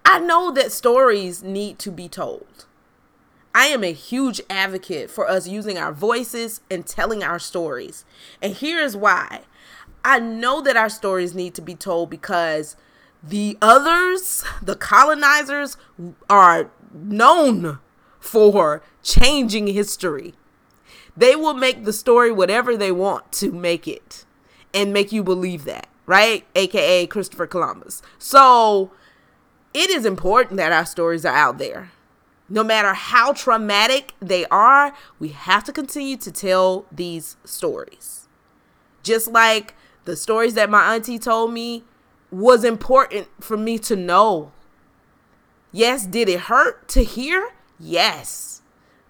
I 0.04 0.18
know 0.18 0.50
that 0.52 0.72
stories 0.72 1.42
need 1.42 1.78
to 1.80 1.90
be 1.90 2.08
told. 2.08 2.66
I 3.54 3.66
am 3.66 3.82
a 3.82 3.92
huge 3.92 4.40
advocate 4.48 5.10
for 5.10 5.28
us 5.28 5.48
using 5.48 5.76
our 5.76 5.92
voices 5.92 6.60
and 6.70 6.86
telling 6.86 7.22
our 7.22 7.38
stories. 7.38 8.04
And 8.40 8.54
here's 8.54 8.96
why. 8.96 9.40
I 10.04 10.18
know 10.20 10.60
that 10.62 10.76
our 10.76 10.88
stories 10.88 11.34
need 11.34 11.54
to 11.54 11.62
be 11.62 11.74
told 11.74 12.10
because 12.10 12.76
the 13.22 13.58
others, 13.60 14.44
the 14.62 14.76
colonizers, 14.76 15.76
are 16.30 16.70
known 16.94 17.80
for 18.18 18.82
changing 19.02 19.66
history. 19.66 20.34
They 21.16 21.36
will 21.36 21.54
make 21.54 21.84
the 21.84 21.92
story 21.92 22.32
whatever 22.32 22.76
they 22.76 22.92
want 22.92 23.32
to 23.32 23.52
make 23.52 23.86
it 23.86 24.24
and 24.72 24.92
make 24.92 25.12
you 25.12 25.22
believe 25.22 25.64
that, 25.64 25.88
right? 26.10 26.44
AKA 26.54 27.06
Christopher 27.06 27.46
Columbus. 27.46 28.02
So 28.18 28.90
it 29.72 29.90
is 29.90 30.04
important 30.04 30.56
that 30.58 30.72
our 30.72 30.84
stories 30.84 31.24
are 31.24 31.34
out 31.34 31.58
there 31.58 31.90
no 32.50 32.64
matter 32.64 32.92
how 32.92 33.32
traumatic 33.32 34.12
they 34.20 34.44
are, 34.46 34.92
we 35.20 35.28
have 35.28 35.62
to 35.64 35.72
continue 35.72 36.16
to 36.16 36.32
tell 36.32 36.84
these 36.90 37.36
stories. 37.44 38.28
Just 39.04 39.28
like 39.28 39.74
the 40.04 40.16
stories 40.16 40.54
that 40.54 40.68
my 40.68 40.94
auntie 40.94 41.18
told 41.18 41.52
me 41.52 41.84
was 42.30 42.64
important 42.64 43.28
for 43.40 43.56
me 43.56 43.78
to 43.78 43.94
know. 43.94 44.50
Yes, 45.72 46.04
did 46.04 46.28
it 46.28 46.40
hurt 46.40 46.88
to 46.88 47.04
hear? 47.04 47.52
Yes. 47.78 48.62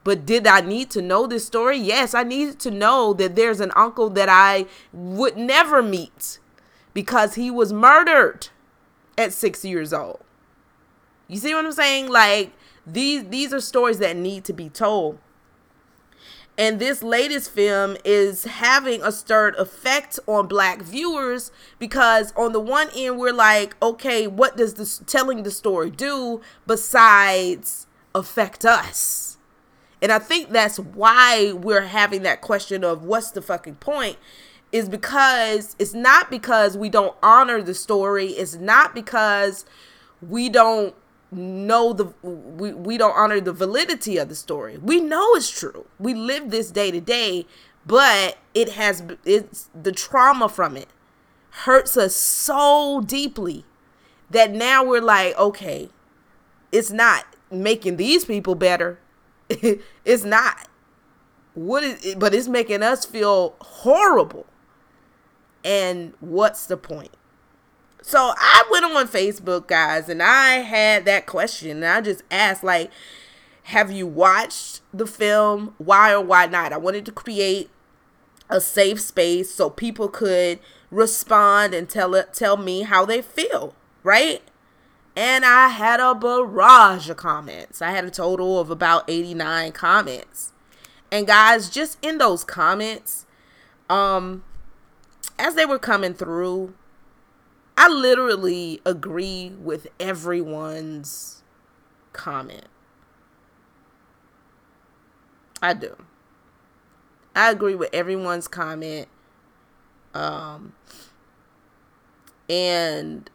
But 0.04 0.26
did 0.26 0.46
I 0.46 0.60
need 0.60 0.90
to 0.90 1.02
know 1.02 1.26
this 1.26 1.46
story? 1.46 1.78
Yes, 1.78 2.14
I 2.14 2.22
needed 2.22 2.60
to 2.60 2.70
know 2.70 3.14
that 3.14 3.36
there's 3.36 3.60
an 3.60 3.72
uncle 3.74 4.10
that 4.10 4.28
I 4.28 4.66
would 4.92 5.36
never 5.36 5.82
meet 5.82 6.38
because 7.00 7.34
he 7.34 7.50
was 7.50 7.72
murdered 7.72 8.48
at 9.16 9.32
six 9.32 9.64
years 9.64 9.90
old. 9.90 10.20
You 11.28 11.38
see 11.38 11.54
what 11.54 11.64
I'm 11.64 11.72
saying? 11.72 12.10
Like, 12.10 12.52
these 12.86 13.24
these 13.24 13.54
are 13.54 13.60
stories 13.62 14.00
that 14.00 14.16
need 14.16 14.44
to 14.44 14.52
be 14.52 14.68
told. 14.68 15.18
And 16.58 16.78
this 16.78 17.02
latest 17.02 17.52
film 17.52 17.96
is 18.04 18.44
having 18.44 19.02
a 19.02 19.12
stirred 19.12 19.54
effect 19.54 20.18
on 20.26 20.46
black 20.46 20.82
viewers 20.82 21.50
because 21.78 22.34
on 22.36 22.52
the 22.52 22.60
one 22.60 22.90
end 22.94 23.18
we're 23.18 23.32
like, 23.32 23.74
okay, 23.80 24.26
what 24.26 24.58
does 24.58 24.74
this 24.74 25.02
telling 25.06 25.42
the 25.42 25.50
story 25.50 25.90
do 25.90 26.42
besides 26.66 27.86
affect 28.14 28.66
us? 28.66 29.38
And 30.02 30.12
I 30.12 30.18
think 30.18 30.50
that's 30.50 30.78
why 30.78 31.52
we're 31.54 31.86
having 31.86 32.24
that 32.24 32.42
question 32.42 32.84
of 32.84 33.04
what's 33.04 33.30
the 33.30 33.40
fucking 33.40 33.76
point 33.76 34.18
is 34.72 34.88
because 34.88 35.74
it's 35.78 35.94
not 35.94 36.30
because 36.30 36.76
we 36.76 36.88
don't 36.88 37.16
honor 37.22 37.62
the 37.62 37.74
story, 37.74 38.28
it's 38.28 38.56
not 38.56 38.94
because 38.94 39.64
we 40.20 40.48
don't 40.48 40.94
know 41.32 41.92
the 41.92 42.12
we, 42.22 42.72
we 42.72 42.98
don't 42.98 43.16
honor 43.16 43.40
the 43.40 43.52
validity 43.52 44.16
of 44.16 44.28
the 44.28 44.34
story. 44.34 44.78
We 44.78 45.00
know 45.00 45.34
it's 45.34 45.50
true. 45.50 45.86
We 45.98 46.14
live 46.14 46.50
this 46.50 46.70
day 46.70 46.90
to 46.90 47.00
day 47.00 47.46
but 47.86 48.36
it 48.52 48.70
has 48.70 49.02
it's 49.24 49.70
the 49.74 49.90
trauma 49.90 50.48
from 50.48 50.76
it 50.76 50.88
hurts 51.64 51.96
us 51.96 52.14
so 52.14 53.02
deeply 53.06 53.64
that 54.30 54.52
now 54.52 54.84
we're 54.84 55.00
like 55.00 55.36
okay 55.38 55.88
it's 56.72 56.90
not 56.90 57.24
making 57.50 57.96
these 57.96 58.24
people 58.24 58.54
better. 58.54 58.98
It's 60.04 60.24
not. 60.24 60.68
What 61.54 61.82
is 61.82 62.04
it, 62.04 62.18
but 62.18 62.32
it's 62.32 62.46
making 62.48 62.82
us 62.82 63.04
feel 63.04 63.56
horrible 63.60 64.46
and 65.64 66.14
what's 66.20 66.66
the 66.66 66.76
point 66.76 67.10
so 68.02 68.32
I 68.36 68.64
went 68.70 68.84
on 68.84 69.08
Facebook, 69.08 69.66
guys, 69.66 70.08
and 70.08 70.22
I 70.22 70.60
had 70.60 71.04
that 71.04 71.26
question. 71.26 71.82
And 71.82 71.86
I 71.86 72.00
just 72.00 72.22
asked, 72.30 72.64
like, 72.64 72.90
have 73.64 73.92
you 73.92 74.06
watched 74.06 74.80
the 74.92 75.06
film? 75.06 75.74
Why 75.78 76.12
or 76.12 76.20
why 76.20 76.46
not? 76.46 76.72
I 76.72 76.78
wanted 76.78 77.04
to 77.06 77.12
create 77.12 77.70
a 78.48 78.60
safe 78.60 79.00
space 79.00 79.54
so 79.54 79.70
people 79.70 80.08
could 80.08 80.58
respond 80.90 81.74
and 81.74 81.88
tell 81.88 82.14
it, 82.14 82.32
tell 82.32 82.56
me 82.56 82.82
how 82.82 83.04
they 83.04 83.22
feel, 83.22 83.74
right? 84.02 84.42
And 85.14 85.44
I 85.44 85.68
had 85.68 86.00
a 86.00 86.14
barrage 86.14 87.10
of 87.10 87.16
comments. 87.16 87.82
I 87.82 87.90
had 87.90 88.04
a 88.04 88.10
total 88.10 88.58
of 88.58 88.70
about 88.70 89.04
89 89.08 89.72
comments. 89.72 90.52
And 91.12 91.26
guys, 91.26 91.68
just 91.68 91.98
in 92.02 92.18
those 92.18 92.44
comments, 92.44 93.26
um, 93.88 94.42
as 95.40 95.54
they 95.54 95.64
were 95.64 95.78
coming 95.78 96.12
through, 96.12 96.74
I 97.76 97.88
literally 97.88 98.80
agree 98.84 99.52
with 99.58 99.86
everyone's 99.98 101.42
comment. 102.12 102.66
I 105.62 105.72
do. 105.72 105.96
I 107.34 107.50
agree 107.50 107.74
with 107.74 107.88
everyone's 107.94 108.48
comment. 108.48 109.08
Um, 110.12 110.74
and 112.48 113.30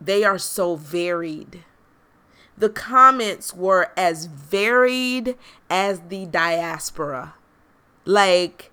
they 0.00 0.24
are 0.24 0.38
so 0.38 0.74
varied. 0.74 1.64
The 2.58 2.68
comments 2.68 3.54
were 3.54 3.92
as 3.96 4.26
varied 4.26 5.36
as 5.70 6.00
the 6.08 6.26
diaspora. 6.26 7.34
Like, 8.04 8.69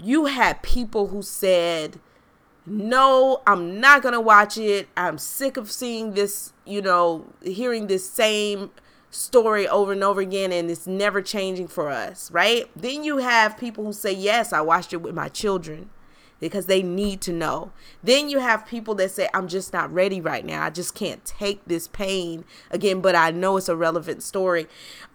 you 0.00 0.26
had 0.26 0.62
people 0.62 1.08
who 1.08 1.22
said, 1.22 2.00
no, 2.66 3.42
I'm 3.46 3.80
not 3.80 4.02
going 4.02 4.14
to 4.14 4.20
watch 4.20 4.56
it. 4.56 4.88
I'm 4.96 5.18
sick 5.18 5.56
of 5.56 5.70
seeing 5.70 6.12
this, 6.14 6.52
you 6.64 6.80
know, 6.80 7.26
hearing 7.42 7.86
this 7.86 8.08
same 8.08 8.70
story 9.10 9.68
over 9.68 9.92
and 9.92 10.02
over 10.02 10.20
again 10.20 10.50
and 10.50 10.68
it's 10.70 10.86
never 10.86 11.22
changing 11.22 11.68
for 11.68 11.88
us, 11.88 12.30
right? 12.30 12.68
Then 12.74 13.04
you 13.04 13.18
have 13.18 13.56
people 13.56 13.84
who 13.84 13.92
say, 13.92 14.12
Yes, 14.12 14.52
I 14.52 14.60
watched 14.60 14.92
it 14.92 15.02
with 15.02 15.14
my 15.14 15.28
children 15.28 15.90
because 16.40 16.66
they 16.66 16.82
need 16.82 17.20
to 17.22 17.32
know. 17.32 17.72
Then 18.02 18.28
you 18.28 18.38
have 18.38 18.66
people 18.66 18.94
that 18.96 19.10
say, 19.10 19.28
I'm 19.32 19.48
just 19.48 19.72
not 19.72 19.92
ready 19.92 20.20
right 20.20 20.44
now. 20.44 20.62
I 20.64 20.70
just 20.70 20.94
can't 20.94 21.24
take 21.24 21.64
this 21.66 21.88
pain 21.88 22.44
again, 22.70 23.00
but 23.00 23.14
I 23.14 23.30
know 23.30 23.56
it's 23.56 23.68
a 23.68 23.76
relevant 23.76 24.22
story. 24.22 24.66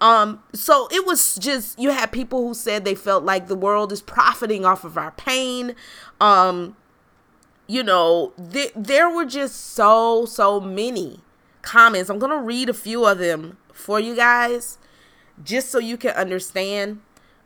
Um, 0.02 0.42
so 0.54 0.88
it 0.92 1.06
was 1.06 1.36
just 1.36 1.80
you 1.80 1.92
had 1.92 2.12
people 2.12 2.48
who 2.48 2.54
said 2.54 2.86
they 2.86 2.96
felt 2.96 3.24
like 3.24 3.48
the 3.48 3.56
world 3.56 3.92
is 3.92 4.02
profiting 4.02 4.66
off 4.66 4.84
of 4.84 4.98
our 4.98 5.12
pain. 5.12 5.76
Um, 6.20 6.76
you 7.68 7.84
know, 7.84 8.34
th- 8.52 8.74
there 8.76 9.10
were 9.10 9.26
just 9.26 9.74
so, 9.74 10.26
so 10.26 10.60
many 10.60 11.20
comments. 11.62 12.10
I'm 12.10 12.18
going 12.18 12.32
to 12.32 12.44
read 12.44 12.70
a 12.70 12.74
few 12.74 13.06
of 13.06 13.20
them 13.20 13.58
for 13.72 14.00
you 14.00 14.16
guys 14.16 14.80
just 15.44 15.70
so 15.70 15.78
you 15.80 15.98
can 15.98 16.12
understand. 16.12 17.02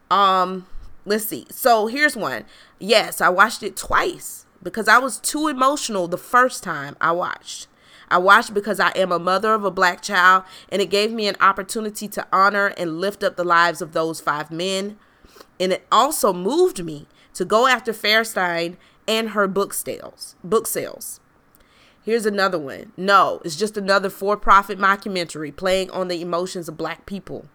Um, 0.09 0.67
let's 1.05 1.25
see. 1.25 1.45
So 1.49 1.87
here's 1.87 2.15
one. 2.15 2.45
Yes, 2.79 3.21
I 3.21 3.29
watched 3.29 3.63
it 3.63 3.75
twice 3.75 4.45
because 4.61 4.87
I 4.87 4.97
was 4.97 5.19
too 5.19 5.47
emotional 5.47 6.07
the 6.07 6.17
first 6.17 6.63
time 6.63 6.95
I 7.01 7.11
watched. 7.11 7.67
I 8.09 8.17
watched 8.17 8.53
because 8.53 8.79
I 8.79 8.89
am 8.95 9.11
a 9.11 9.19
mother 9.19 9.53
of 9.53 9.65
a 9.65 9.71
black 9.71 10.01
child 10.01 10.43
and 10.69 10.81
it 10.81 10.89
gave 10.89 11.11
me 11.11 11.27
an 11.27 11.37
opportunity 11.39 12.07
to 12.09 12.27
honor 12.31 12.67
and 12.77 12.99
lift 12.99 13.23
up 13.23 13.35
the 13.35 13.43
lives 13.43 13.81
of 13.81 13.93
those 13.93 14.19
five 14.19 14.51
men. 14.51 14.97
And 15.59 15.71
it 15.73 15.85
also 15.91 16.33
moved 16.33 16.83
me 16.83 17.07
to 17.33 17.45
go 17.45 17.67
after 17.67 17.91
Fairstein 17.91 18.77
and 19.07 19.29
her 19.29 19.47
book 19.47 19.73
sales. 19.73 20.35
Book 20.43 20.67
sales. 20.67 21.19
Here's 22.03 22.25
another 22.25 22.59
one. 22.59 22.91
No, 22.97 23.41
it's 23.45 23.55
just 23.55 23.77
another 23.77 24.09
for-profit 24.09 24.77
mockumentary 24.77 25.55
playing 25.55 25.89
on 25.91 26.09
the 26.09 26.21
emotions 26.21 26.67
of 26.67 26.77
black 26.77 27.05
people. 27.05 27.47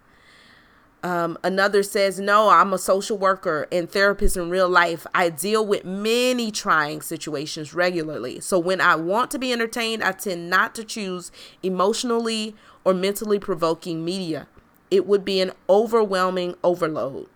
Um, 1.03 1.39
another 1.45 1.83
says, 1.83 2.19
No, 2.19 2.49
I'm 2.49 2.73
a 2.73 2.79
social 2.79 3.17
worker 3.17 3.69
and 3.71 3.89
therapist 3.91 4.37
in 4.37 4.51
real 4.51 4.69
life. 4.69 5.07
I 5.15 5.31
deal 5.31 5.65
with 5.65 5.85
many 5.85 6.51
trying 6.51 7.03
situations 7.03 7.73
regularly. 7.73 8.41
So 8.41 8.59
when 8.59 8.81
I 8.81 8.97
want 8.97 9.31
to 9.33 9.39
be 9.39 9.53
entertained, 9.53 10.03
I 10.03 10.13
tend 10.13 10.51
not 10.51 10.75
to 10.75 10.85
choose 10.85 11.31
emotionally 11.63 12.57
or 12.85 12.95
mentally 12.95 13.39
provoking 13.39 14.05
media. 14.05 14.49
It 14.91 15.07
would 15.07 15.25
be 15.25 15.41
an 15.41 15.53
overwhelming 15.69 16.57
overload. 16.65 17.29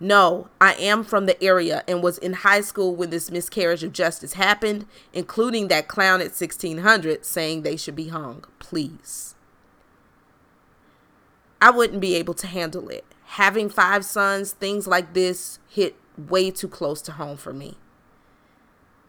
No, 0.00 0.48
I 0.60 0.74
am 0.74 1.02
from 1.02 1.26
the 1.26 1.42
area 1.42 1.82
and 1.88 2.02
was 2.02 2.18
in 2.18 2.32
high 2.34 2.60
school 2.60 2.94
when 2.94 3.10
this 3.10 3.32
miscarriage 3.32 3.82
of 3.82 3.92
justice 3.92 4.34
happened, 4.34 4.86
including 5.12 5.66
that 5.68 5.88
clown 5.88 6.20
at 6.20 6.30
1600 6.30 7.24
saying 7.24 7.62
they 7.62 7.76
should 7.76 7.96
be 7.96 8.08
hung. 8.08 8.44
Please. 8.60 9.34
I 11.60 11.70
wouldn't 11.70 12.00
be 12.00 12.14
able 12.14 12.34
to 12.34 12.46
handle 12.46 12.88
it. 12.88 13.04
having 13.32 13.68
five 13.68 14.04
sons, 14.04 14.52
things 14.52 14.86
like 14.86 15.12
this 15.12 15.58
hit 15.68 15.94
way 16.16 16.50
too 16.50 16.68
close 16.68 17.02
to 17.02 17.12
home 17.12 17.36
for 17.36 17.52
me. 17.52 17.76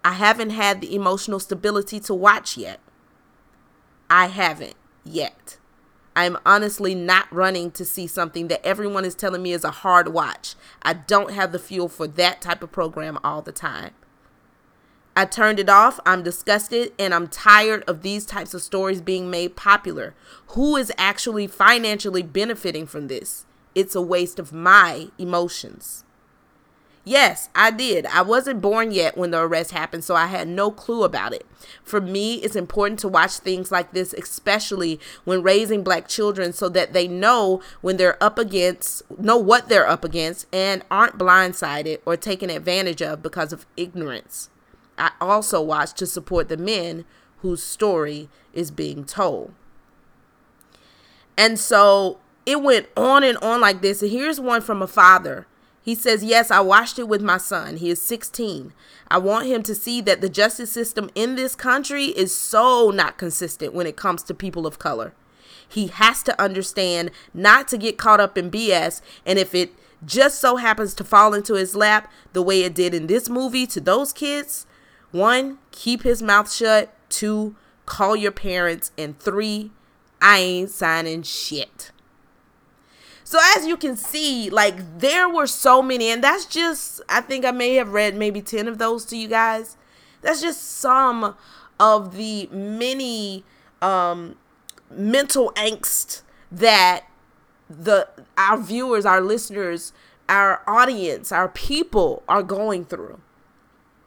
I 0.04 0.14
haven't 0.14 0.50
had 0.50 0.82
the 0.82 0.94
emotional 0.94 1.40
stability 1.40 2.00
to 2.02 2.14
watch 2.14 2.58
yet. 2.58 2.80
I 4.10 4.28
haven't 4.28 4.76
yet. 5.06 5.58
I'm 6.16 6.38
honestly 6.46 6.94
not 6.94 7.32
running 7.32 7.72
to 7.72 7.86
see 7.86 8.08
something 8.08 8.50
that 8.50 8.66
everyone 8.66 9.06
is 9.06 9.16
telling 9.16 9.42
me 9.42 9.54
is 9.54 9.64
a 9.64 9.72
hard 9.72 10.10
watch. 10.10 10.56
I 10.82 10.94
don't 10.94 11.32
have 11.32 11.54
the 11.54 11.60
fuel 11.60 11.88
for 11.88 12.08
that 12.08 12.42
type 12.42 12.62
of 12.62 12.72
program 12.74 13.18
all 13.24 13.42
the 13.42 13.54
time. 13.54 13.92
I 15.20 15.26
turned 15.26 15.60
it 15.60 15.68
off. 15.68 16.00
I'm 16.06 16.24
disgusted 16.24 16.94
and 16.98 17.14
I'm 17.14 17.28
tired 17.28 17.84
of 17.90 18.04
these 18.04 18.26
types 18.26 18.54
of 18.54 18.62
stories 18.62 19.02
being 19.02 19.30
made 19.30 19.58
popular. 19.58 20.16
Who 20.52 20.78
is 20.78 20.94
actually 20.98 21.46
financially 21.46 22.24
benefiting 22.24 22.88
from 22.88 23.10
this? 23.10 23.46
It's 23.76 23.96
a 23.96 24.02
waste 24.02 24.40
of 24.40 24.54
my 24.54 25.10
emotions. 25.18 26.06
Yes, 27.04 27.50
I 27.54 27.70
did. 27.70 28.06
I 28.06 28.22
wasn't 28.22 28.62
born 28.62 28.92
yet 28.92 29.18
when 29.18 29.32
the 29.32 29.42
arrest 29.42 29.72
happened, 29.72 30.06
so 30.06 30.16
I 30.16 30.28
had 30.28 30.48
no 30.48 30.72
clue 30.72 31.04
about 31.04 31.34
it. 31.34 31.46
For 31.84 32.00
me, 32.00 32.36
it's 32.36 32.56
important 32.56 33.02
to 33.02 33.10
watch 33.10 33.40
things 33.40 33.74
like 33.74 33.92
this, 33.92 34.14
especially 34.14 35.02
when 35.26 35.44
raising 35.44 35.84
black 35.84 36.08
children, 36.08 36.54
so 36.54 36.70
that 36.70 36.94
they 36.94 37.10
know 37.10 37.62
when 37.82 37.98
they're 37.98 38.24
up 38.24 38.40
against, 38.40 39.04
know 39.20 39.36
what 39.38 39.68
they're 39.68 39.86
up 39.86 40.06
against, 40.06 40.48
and 40.56 40.82
aren't 40.90 41.18
blindsided 41.18 42.00
or 42.06 42.16
taken 42.16 42.50
advantage 42.50 43.02
of 43.02 43.22
because 43.22 43.52
of 43.52 43.66
ignorance. 43.76 44.50
I 45.00 45.12
also 45.22 45.62
watch 45.62 45.94
to 45.94 46.06
support 46.06 46.50
the 46.50 46.58
men 46.58 47.06
whose 47.38 47.64
story 47.64 48.30
is 48.54 48.70
being 48.70 49.06
told. 49.06 49.54
And 51.38 51.58
so 51.58 52.20
it 52.46 52.62
went 52.62 52.88
on 52.98 53.24
and 53.24 53.38
on 53.38 53.62
like 53.62 53.82
this. 53.82 54.02
And 54.02 54.12
here's 54.12 54.40
one 54.40 54.62
from 54.62 54.82
a 54.82 54.88
father 54.88 55.48
he 55.82 55.96
says, 55.96 56.24
Yes, 56.24 56.52
I 56.52 56.60
watched 56.60 57.00
it 57.00 57.08
with 57.08 57.22
my 57.22 57.38
son. 57.38 57.78
He 57.78 57.90
is 57.90 58.02
16. 58.02 58.74
I 59.08 59.18
want 59.18 59.48
him 59.48 59.64
to 59.64 59.74
see 59.74 60.02
that 60.02 60.22
the 60.22 60.30
justice 60.30 60.72
system 60.72 61.10
in 61.16 61.36
this 61.36 61.56
country 61.56 62.06
is 62.06 62.36
so 62.36 62.92
not 62.92 63.18
consistent 63.18 63.74
when 63.74 63.88
it 63.88 63.96
comes 63.96 64.22
to 64.24 64.34
people 64.34 64.68
of 64.68 64.78
color. 64.78 65.14
He 65.68 65.88
has 65.88 66.22
to 66.24 66.40
understand 66.40 67.12
not 67.34 67.68
to 67.70 67.78
get 67.78 67.98
caught 67.98 68.20
up 68.20 68.38
in 68.38 68.52
BS. 68.52 69.02
And 69.26 69.40
if 69.40 69.56
it 69.56 69.74
just 70.06 70.40
so 70.40 70.58
happens 70.58 70.94
to 70.94 71.04
fall 71.04 71.34
into 71.34 71.56
his 71.56 71.76
lap 71.76 72.12
the 72.34 72.44
way 72.44 72.62
it 72.64 72.76
did 72.76 72.94
in 72.94 73.08
this 73.08 73.30
movie 73.30 73.66
to 73.68 73.80
those 73.82 74.14
kids, 74.14 74.68
one, 75.12 75.58
keep 75.72 76.04
his 76.04 76.22
mouth 76.22 76.52
shut. 76.52 76.94
Two, 77.10 77.56
call 77.86 78.16
your 78.16 78.32
parents. 78.32 78.92
And 78.98 79.20
three, 79.20 79.72
I 80.22 80.38
ain't 80.40 80.70
signing 80.70 81.24
shit. 81.24 81.92
So 83.24 83.38
as 83.56 83.68
you 83.68 83.78
can 83.78 83.96
see, 83.96 84.50
like 84.50 85.00
there 85.00 85.30
were 85.30 85.46
so 85.46 85.82
many, 85.84 86.10
and 86.10 86.24
that's 86.24 86.46
just 86.46 87.02
I 87.08 87.22
think 87.22 87.46
I 87.46 87.52
may 87.52 87.76
have 87.76 87.94
read 87.94 88.16
maybe 88.16 88.42
10 88.42 88.68
of 88.68 88.80
those 88.80 89.06
to 89.06 89.18
you 89.18 89.28
guys. 89.28 89.78
That's 90.22 90.42
just 90.42 90.64
some 90.64 91.36
of 91.80 92.16
the 92.16 92.48
many 92.52 93.44
um 93.82 94.36
mental 94.90 95.52
angst 95.56 96.24
that 96.52 97.06
the 97.70 98.08
our 98.36 98.58
viewers, 98.58 99.06
our 99.06 99.22
listeners, 99.22 99.94
our 100.28 100.64
audience, 100.68 101.32
our 101.32 101.50
people 101.50 102.24
are 102.28 102.42
going 102.42 102.86
through. 102.86 103.20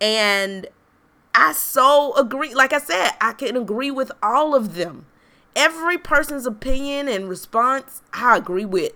And 0.00 0.66
I 1.34 1.52
so 1.52 2.14
agree. 2.16 2.54
Like 2.54 2.72
I 2.72 2.78
said, 2.78 3.12
I 3.20 3.32
can 3.32 3.56
agree 3.56 3.90
with 3.90 4.12
all 4.22 4.54
of 4.54 4.74
them. 4.74 5.06
Every 5.54 5.98
person's 5.98 6.46
opinion 6.46 7.08
and 7.08 7.28
response, 7.28 8.02
I 8.12 8.36
agree 8.36 8.64
with. 8.64 8.92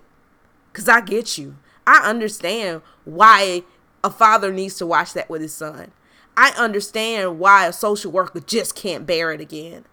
Because 0.72 0.88
I 0.88 1.00
get 1.00 1.38
you. 1.38 1.56
I 1.86 2.08
understand 2.08 2.82
why 3.04 3.62
a 4.02 4.10
father 4.10 4.52
needs 4.52 4.76
to 4.76 4.86
watch 4.86 5.12
that 5.14 5.30
with 5.30 5.42
his 5.42 5.54
son. 5.54 5.92
I 6.36 6.52
understand 6.58 7.38
why 7.38 7.66
a 7.66 7.72
social 7.72 8.12
worker 8.12 8.40
just 8.40 8.74
can't 8.74 9.06
bear 9.06 9.32
it 9.32 9.40
again. 9.40 9.84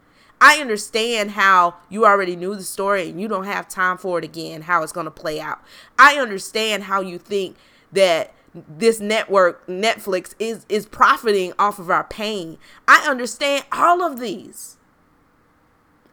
I 0.41 0.58
understand 0.58 1.32
how 1.32 1.75
you 1.89 2.06
already 2.06 2.36
knew 2.36 2.53
the 2.53 2.63
story 2.63 3.10
and 3.10 3.21
you 3.21 3.29
don't 3.29 3.45
have 3.45 3.69
time 3.69 3.97
for 3.97 4.19
it 4.19 4.25
again, 4.25 4.63
how 4.63 4.84
it's 4.84 4.91
going 4.91 5.06
to 5.06 5.12
play 5.12 5.39
out. 5.39 5.62
I 5.97 6.17
understand 6.17 6.84
how 6.84 6.99
you 6.99 7.17
think 7.17 7.56
that 7.93 8.34
this 8.53 8.99
network 8.99 9.65
Netflix 9.67 10.35
is 10.39 10.65
is 10.69 10.85
profiting 10.85 11.53
off 11.57 11.79
of 11.79 11.89
our 11.89 12.03
pain. 12.03 12.57
I 12.87 13.05
understand 13.09 13.65
all 13.71 14.03
of 14.03 14.19
these. 14.19 14.77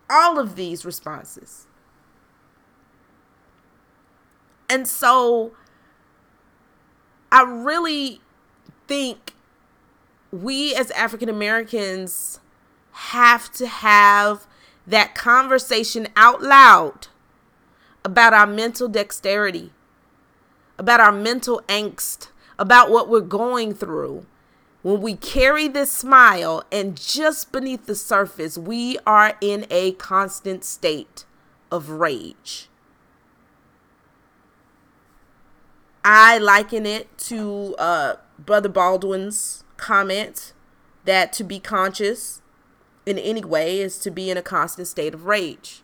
All 0.08 0.38
of 0.38 0.56
these 0.56 0.84
responses. 0.84 1.66
And 4.68 4.86
so 4.86 5.52
I 7.32 7.42
really 7.42 8.20
think 8.86 9.34
we 10.32 10.74
as 10.74 10.90
African 10.92 11.28
Americans 11.28 12.40
have 12.92 13.52
to 13.54 13.66
have 13.66 14.46
that 14.86 15.14
conversation 15.14 16.08
out 16.16 16.42
loud 16.42 17.08
about 18.04 18.32
our 18.32 18.46
mental 18.46 18.88
dexterity, 18.88 19.72
about 20.80 20.98
our 20.98 21.12
mental 21.12 21.60
angst, 21.68 22.28
about 22.58 22.90
what 22.90 23.06
we're 23.06 23.20
going 23.20 23.74
through. 23.74 24.24
When 24.80 25.02
we 25.02 25.14
carry 25.14 25.68
this 25.68 25.92
smile 25.92 26.64
and 26.72 26.98
just 26.98 27.52
beneath 27.52 27.84
the 27.84 27.94
surface, 27.94 28.56
we 28.56 28.96
are 29.06 29.36
in 29.42 29.66
a 29.68 29.92
constant 29.92 30.64
state 30.64 31.26
of 31.70 31.90
rage. 31.90 32.70
I 36.02 36.38
liken 36.38 36.86
it 36.86 37.18
to 37.28 37.76
uh, 37.78 38.14
Brother 38.38 38.70
Baldwin's 38.70 39.64
comment 39.76 40.54
that 41.04 41.30
to 41.34 41.44
be 41.44 41.60
conscious 41.60 42.40
in 43.04 43.18
any 43.18 43.44
way 43.44 43.82
is 43.82 43.98
to 43.98 44.10
be 44.10 44.30
in 44.30 44.38
a 44.38 44.42
constant 44.42 44.88
state 44.88 45.12
of 45.12 45.26
rage. 45.26 45.82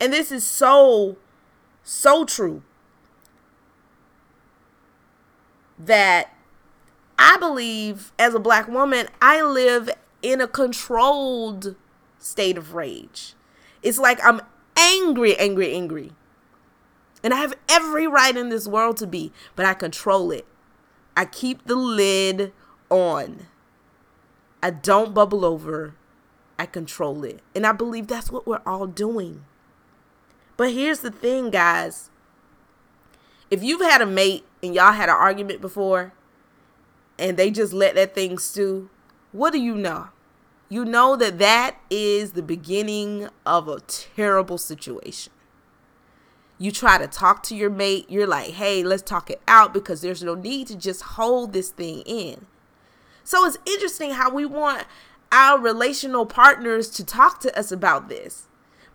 And 0.00 0.12
this 0.12 0.30
is 0.30 0.46
so, 0.46 1.16
so 1.82 2.24
true 2.24 2.62
that 5.78 6.30
I 7.18 7.36
believe 7.38 8.12
as 8.18 8.34
a 8.34 8.40
black 8.40 8.68
woman, 8.68 9.08
I 9.20 9.42
live 9.42 9.90
in 10.22 10.40
a 10.40 10.48
controlled 10.48 11.76
state 12.18 12.56
of 12.56 12.74
rage. 12.74 13.34
It's 13.82 13.98
like 13.98 14.18
I'm 14.24 14.40
angry, 14.76 15.36
angry, 15.36 15.72
angry. 15.74 16.12
And 17.22 17.32
I 17.32 17.38
have 17.38 17.54
every 17.68 18.06
right 18.06 18.36
in 18.36 18.48
this 18.48 18.66
world 18.66 18.96
to 18.98 19.06
be, 19.06 19.32
but 19.56 19.64
I 19.64 19.74
control 19.74 20.30
it. 20.30 20.46
I 21.16 21.24
keep 21.24 21.66
the 21.66 21.76
lid 21.76 22.52
on. 22.90 23.46
I 24.62 24.70
don't 24.70 25.14
bubble 25.14 25.44
over. 25.44 25.94
I 26.58 26.66
control 26.66 27.24
it. 27.24 27.40
And 27.54 27.66
I 27.66 27.72
believe 27.72 28.06
that's 28.06 28.30
what 28.30 28.46
we're 28.46 28.62
all 28.66 28.86
doing. 28.86 29.44
But 30.56 30.72
here's 30.72 31.00
the 31.00 31.10
thing, 31.10 31.50
guys. 31.50 32.10
If 33.50 33.62
you've 33.62 33.80
had 33.80 34.00
a 34.00 34.06
mate 34.06 34.44
and 34.64 34.74
y'all 34.74 34.92
had 34.92 35.08
an 35.08 35.14
argument 35.14 35.60
before 35.60 36.12
and 37.18 37.36
they 37.36 37.50
just 37.50 37.72
let 37.72 37.94
that 37.94 38.14
thing 38.14 38.38
stew, 38.38 38.90
what 39.30 39.52
do 39.52 39.60
you 39.60 39.76
know? 39.76 40.08
You 40.68 40.84
know 40.84 41.14
that 41.16 41.38
that 41.38 41.76
is 41.90 42.32
the 42.32 42.42
beginning 42.42 43.28
of 43.46 43.68
a 43.68 43.80
terrible 43.80 44.58
situation 44.58 45.32
you 46.58 46.70
try 46.70 46.98
to 46.98 47.06
talk 47.06 47.42
to 47.44 47.56
your 47.56 47.70
mate, 47.70 48.06
you're 48.08 48.26
like, 48.26 48.52
hey, 48.52 48.82
let's 48.82 49.02
talk 49.02 49.30
it 49.30 49.40
out 49.48 49.74
because 49.74 50.00
there's 50.00 50.22
no 50.22 50.34
need 50.34 50.66
to 50.68 50.76
just 50.76 51.02
hold 51.02 51.52
this 51.52 51.70
thing 51.70 52.00
in. 52.06 52.46
So 53.24 53.44
it's 53.44 53.58
interesting 53.66 54.12
how 54.12 54.30
we 54.30 54.46
want 54.46 54.86
our 55.32 55.58
relational 55.58 56.26
partners 56.26 56.90
to 56.90 57.04
talk 57.04 57.40
to 57.40 57.58
us 57.58 57.72
about 57.72 58.08
this. 58.08 58.46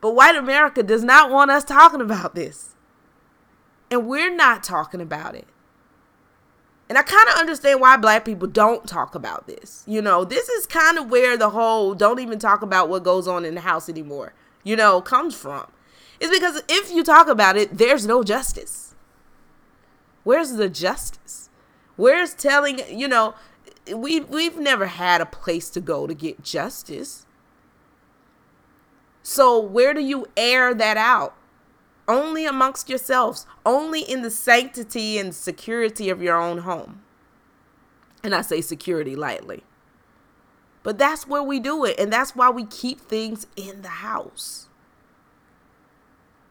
But 0.02 0.16
white 0.16 0.36
America 0.36 0.82
does 0.84 1.04
not 1.04 1.30
want 1.30 1.52
us 1.52 1.66
talking 1.66 2.02
about 2.02 2.34
this. 2.34 2.76
And 3.92 4.08
we're 4.08 4.34
not 4.34 4.64
talking 4.64 5.02
about 5.02 5.36
it. 5.36 5.48
And 6.90 6.98
I 6.98 7.04
kind 7.04 7.30
of 7.30 7.36
understand 7.36 7.80
why 7.80 7.98
black 7.98 8.26
people 8.26 8.48
don't 8.48 8.88
talk 8.88 9.14
about 9.14 9.46
this. 9.46 9.84
You 9.88 10.02
know, 10.02 10.26
this 10.26 10.50
is 10.50 10.66
kind 10.66 10.98
of 10.98 11.12
where 11.12 11.38
the 11.38 11.52
whole 11.52 11.94
don't 11.94 12.20
even 12.20 12.40
talk 12.40 12.64
about 12.64 12.90
what 12.90 13.04
goes 13.04 13.28
on 13.28 13.46
in 13.46 13.54
the 13.54 13.62
house 13.62 13.88
anymore, 13.88 14.34
you 14.64 14.76
know, 14.76 15.00
comes 15.00 15.36
from 15.36 15.68
is 16.20 16.30
because 16.30 16.62
if 16.68 16.92
you 16.92 17.04
talk 17.04 17.28
about 17.28 17.58
it, 17.58 17.78
there's 17.78 18.06
no 18.06 18.24
justice. 18.24 18.94
Where's 20.24 20.54
the 20.54 20.70
justice? 20.70 21.50
Where's 21.96 22.34
telling, 22.34 22.80
you 22.90 23.08
know, 23.08 23.36
we 23.94 24.20
we've 24.20 24.58
never 24.58 24.88
had 24.88 25.22
a 25.22 25.26
place 25.26 25.70
to 25.72 25.82
go 25.82 26.08
to 26.08 26.14
get 26.14 26.44
justice. 26.44 27.26
So 29.24 29.60
where 29.60 29.94
do 29.94 30.02
you 30.02 30.28
air 30.36 30.74
that 30.74 30.98
out? 30.98 31.36
Only 32.10 32.48
amongst 32.48 32.90
yourselves, 32.90 33.46
only 33.64 34.02
in 34.02 34.24
the 34.24 34.32
sanctity 34.32 35.20
and 35.20 35.34
security 35.34 36.10
of 36.10 36.24
your 36.24 36.42
own 36.42 36.60
home. 36.60 37.04
And 38.24 38.34
I 38.34 38.42
say 38.42 38.62
security 38.62 39.16
lightly. 39.16 39.64
But 40.82 40.98
that's 40.98 41.28
where 41.28 41.44
we 41.44 41.60
do 41.60 41.86
it, 41.86 42.00
and 42.00 42.12
that's 42.12 42.36
why 42.36 42.50
we 42.50 42.66
keep 42.66 43.00
things 43.00 43.46
in 43.56 43.84
the 43.84 43.90
house. 43.90 44.70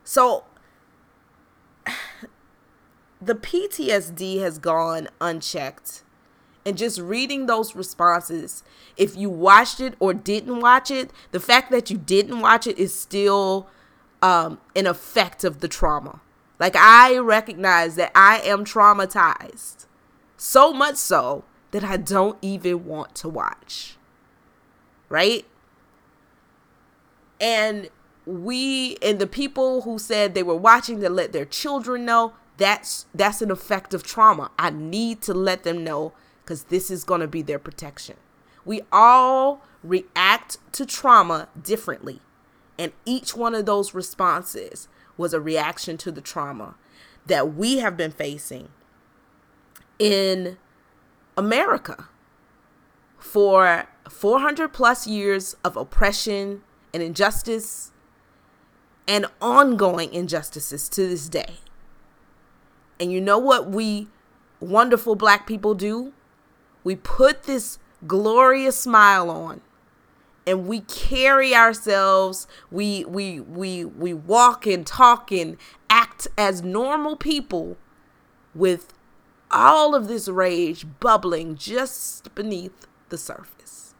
So 0.04 0.44
the 3.20 3.34
PTSD 3.34 4.40
has 4.40 4.58
gone 4.58 5.08
unchecked. 5.20 6.04
And 6.64 6.78
just 6.78 7.00
reading 7.00 7.46
those 7.46 7.74
responses, 7.74 8.62
if 8.96 9.16
you 9.16 9.28
watched 9.28 9.80
it 9.80 9.94
or 9.98 10.14
didn't 10.14 10.60
watch 10.60 10.90
it, 10.90 11.10
the 11.32 11.40
fact 11.40 11.72
that 11.72 11.90
you 11.90 11.96
didn't 11.96 12.40
watch 12.40 12.66
it 12.66 12.78
is 12.78 12.94
still 12.98 13.68
um, 14.22 14.60
an 14.74 14.86
effect 14.86 15.44
of 15.44 15.60
the 15.60 15.68
trauma. 15.68 16.20
Like, 16.58 16.76
I 16.76 17.18
recognize 17.18 17.94
that 17.96 18.10
I 18.14 18.40
am 18.40 18.64
traumatized. 18.64 19.86
So 20.36 20.72
much 20.72 20.96
so 20.96 21.44
that 21.70 21.84
I 21.84 21.96
don't 21.96 22.38
even 22.42 22.84
want 22.84 23.14
to 23.16 23.28
watch. 23.28 23.96
Right? 25.08 25.46
And 27.40 27.88
we 28.26 28.96
and 29.00 29.18
the 29.18 29.26
people 29.26 29.82
who 29.82 29.98
said 29.98 30.34
they 30.34 30.42
were 30.42 30.54
watching 30.54 31.00
to 31.00 31.08
let 31.08 31.32
their 31.32 31.46
children 31.46 32.04
know 32.04 32.34
that's 32.58 33.06
that's 33.14 33.40
an 33.40 33.50
effect 33.50 33.94
of 33.94 34.02
trauma. 34.02 34.50
I 34.58 34.70
need 34.70 35.22
to 35.22 35.34
let 35.34 35.62
them 35.62 35.82
know 35.82 36.12
cuz 36.44 36.64
this 36.64 36.90
is 36.90 37.04
going 37.04 37.20
to 37.22 37.28
be 37.28 37.40
their 37.40 37.58
protection. 37.58 38.16
We 38.64 38.82
all 38.92 39.62
react 39.82 40.58
to 40.72 40.84
trauma 40.84 41.48
differently. 41.60 42.20
And 42.78 42.92
each 43.04 43.34
one 43.36 43.54
of 43.54 43.66
those 43.66 43.92
responses 43.92 44.88
was 45.16 45.34
a 45.34 45.40
reaction 45.40 45.96
to 45.98 46.12
the 46.12 46.20
trauma 46.20 46.76
that 47.26 47.54
we 47.54 47.78
have 47.78 47.96
been 47.96 48.12
facing 48.12 48.68
in 49.98 50.56
America 51.36 52.08
for 53.18 53.88
400 54.08 54.72
plus 54.72 55.06
years 55.06 55.56
of 55.64 55.76
oppression 55.76 56.62
and 56.94 57.02
injustice 57.02 57.92
and 59.06 59.26
ongoing 59.40 60.12
injustices 60.12 60.88
to 60.90 61.08
this 61.08 61.28
day. 61.28 61.56
And 63.00 63.12
you 63.12 63.20
know 63.20 63.38
what 63.38 63.70
we 63.70 64.08
wonderful 64.60 65.14
black 65.14 65.46
people 65.46 65.74
do? 65.74 66.12
We 66.84 66.96
put 66.96 67.44
this 67.44 67.78
glorious 68.06 68.78
smile 68.78 69.30
on 69.30 69.60
and 70.48 70.66
we 70.66 70.80
carry 70.80 71.54
ourselves 71.54 72.46
we 72.70 73.04
we 73.04 73.38
we 73.38 73.84
we 73.84 74.14
walk 74.14 74.66
and 74.66 74.86
talk 74.86 75.30
and 75.30 75.58
act 75.90 76.26
as 76.38 76.62
normal 76.62 77.16
people 77.16 77.76
with 78.54 78.94
all 79.50 79.94
of 79.94 80.08
this 80.08 80.26
rage 80.28 80.86
bubbling 81.00 81.54
just 81.54 82.34
beneath 82.34 82.86
the 83.10 83.18
surface. 83.18 83.94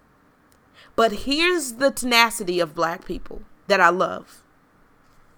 But 0.97 1.13
here's 1.13 1.75
the 1.75 1.91
tenacity 1.91 2.61
of 2.61 2.75
black 2.75 3.05
people 3.05 3.43
that 3.67 3.81
I 3.81 3.91
love. 3.91 4.43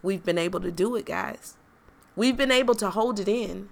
We've 0.02 0.24
been 0.24 0.38
able 0.38 0.60
to 0.60 0.70
do 0.70 0.96
it 0.96 1.06
guys. 1.06 1.56
We've 2.16 2.36
been 2.36 2.50
able 2.50 2.74
to 2.76 2.90
hold 2.90 3.20
it 3.20 3.28
in 3.28 3.68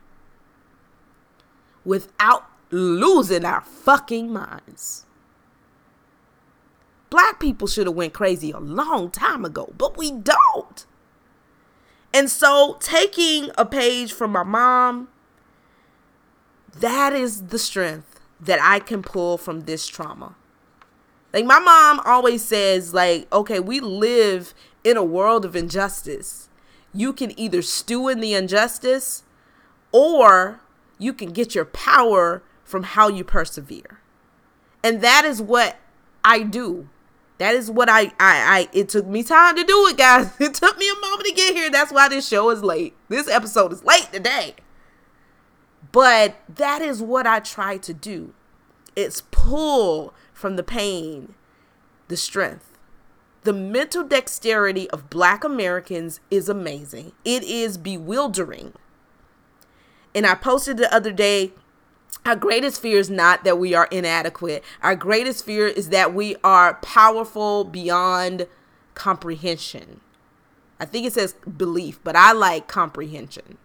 without 1.84 2.44
losing 2.70 3.44
our 3.44 3.62
fucking 3.62 4.32
minds. 4.32 5.06
Black 7.10 7.40
people 7.40 7.66
should 7.66 7.86
have 7.86 7.96
went 7.96 8.12
crazy 8.12 8.50
a 8.50 8.58
long 8.58 9.10
time 9.10 9.44
ago, 9.44 9.72
but 9.78 9.96
we 9.96 10.10
don't. 10.10 10.86
And 12.12 12.30
so 12.30 12.76
taking 12.80 13.50
a 13.56 13.64
page 13.64 14.12
from 14.12 14.32
my 14.32 14.42
mom, 14.42 15.08
that 16.78 17.12
is 17.12 17.46
the 17.46 17.58
strength 17.58 18.20
that 18.40 18.60
I 18.62 18.78
can 18.78 19.02
pull 19.02 19.38
from 19.38 19.62
this 19.62 19.86
trauma. 19.86 20.36
Like 21.32 21.44
my 21.44 21.58
mom 21.58 22.00
always 22.04 22.44
says 22.44 22.94
like, 22.94 23.32
okay, 23.32 23.60
we 23.60 23.80
live 23.80 24.54
in 24.84 24.96
a 24.96 25.04
world 25.04 25.44
of 25.44 25.56
injustice. 25.56 26.48
You 26.94 27.12
can 27.12 27.38
either 27.38 27.62
stew 27.62 28.08
in 28.08 28.20
the 28.20 28.34
injustice 28.34 29.24
or 29.92 30.60
you 30.98 31.12
can 31.12 31.32
get 31.32 31.54
your 31.54 31.64
power 31.64 32.42
from 32.64 32.82
how 32.82 33.08
you 33.08 33.24
persevere. 33.24 34.00
And 34.82 35.00
that 35.00 35.24
is 35.24 35.42
what 35.42 35.76
I 36.24 36.42
do. 36.42 36.88
That 37.38 37.54
is 37.54 37.70
what 37.70 37.88
I, 37.88 38.02
I, 38.02 38.10
I, 38.20 38.68
it 38.72 38.88
took 38.88 39.06
me 39.06 39.22
time 39.22 39.56
to 39.56 39.64
do 39.64 39.86
it, 39.86 39.96
guys. 39.96 40.30
It 40.40 40.54
took 40.54 40.76
me 40.76 40.90
a 40.90 41.00
moment 41.00 41.24
to 41.24 41.32
get 41.32 41.54
here. 41.54 41.70
That's 41.70 41.92
why 41.92 42.08
this 42.08 42.26
show 42.26 42.50
is 42.50 42.62
late. 42.62 42.94
This 43.08 43.28
episode 43.28 43.72
is 43.72 43.84
late 43.84 44.08
today. 44.12 44.56
But 45.92 46.36
that 46.48 46.82
is 46.82 47.00
what 47.00 47.26
I 47.26 47.40
try 47.40 47.76
to 47.78 47.94
do. 47.94 48.34
It's 48.96 49.22
pull 49.30 50.12
from 50.32 50.56
the 50.56 50.62
pain, 50.64 51.34
the 52.08 52.16
strength. 52.16 52.76
The 53.44 53.52
mental 53.52 54.02
dexterity 54.02 54.90
of 54.90 55.08
black 55.08 55.44
Americans 55.44 56.20
is 56.30 56.48
amazing. 56.48 57.12
It 57.24 57.44
is 57.44 57.78
bewildering. 57.78 58.74
And 60.14 60.26
I 60.26 60.34
posted 60.34 60.76
the 60.76 60.92
other 60.92 61.12
day 61.12 61.52
our 62.28 62.36
greatest 62.36 62.82
fear 62.82 62.98
is 62.98 63.08
not 63.08 63.44
that 63.44 63.58
we 63.58 63.74
are 63.74 63.88
inadequate. 63.90 64.62
Our 64.82 64.94
greatest 64.94 65.46
fear 65.46 65.66
is 65.66 65.88
that 65.88 66.12
we 66.12 66.36
are 66.44 66.74
powerful 66.74 67.64
beyond 67.64 68.46
comprehension. 68.94 70.00
I 70.78 70.84
think 70.84 71.06
it 71.06 71.14
says 71.14 71.32
belief, 71.56 71.98
but 72.04 72.14
I 72.14 72.32
like 72.32 72.68
comprehension. 72.68 73.56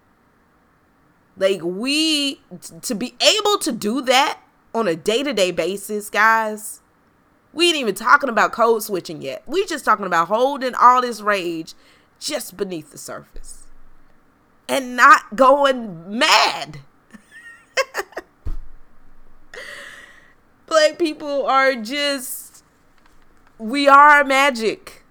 Like, 1.35 1.61
we, 1.61 2.39
to 2.83 2.95
be 2.95 3.15
able 3.19 3.57
to 3.57 3.71
do 3.73 4.01
that 4.03 4.39
on 4.73 4.87
a 4.87 4.95
day 4.95 5.23
to 5.23 5.33
day 5.33 5.51
basis, 5.51 6.09
guys, 6.09 6.79
we 7.51 7.67
ain't 7.67 7.77
even 7.77 7.95
talking 7.95 8.29
about 8.29 8.53
code 8.53 8.81
switching 8.81 9.21
yet. 9.21 9.43
We 9.45 9.65
just 9.65 9.83
talking 9.83 10.05
about 10.05 10.29
holding 10.29 10.73
all 10.75 11.01
this 11.01 11.19
rage 11.19 11.73
just 12.17 12.55
beneath 12.55 12.91
the 12.91 12.97
surface 12.97 13.67
and 14.69 14.95
not 14.95 15.35
going 15.35 16.17
mad. 16.17 16.79
black 20.67 20.97
people 20.97 21.45
are 21.45 21.75
just 21.75 22.63
we 23.57 23.87
are 23.87 24.23
magic. 24.23 25.03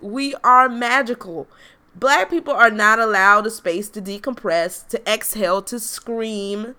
We 0.00 0.34
are 0.44 0.68
magical. 0.68 1.48
Black 1.94 2.30
people 2.30 2.54
are 2.54 2.70
not 2.70 2.98
allowed 2.98 3.46
a 3.46 3.50
space 3.50 3.88
to 3.90 4.02
decompress, 4.02 4.86
to 4.88 5.10
exhale, 5.10 5.62
to 5.62 5.78
scream, 5.78 6.74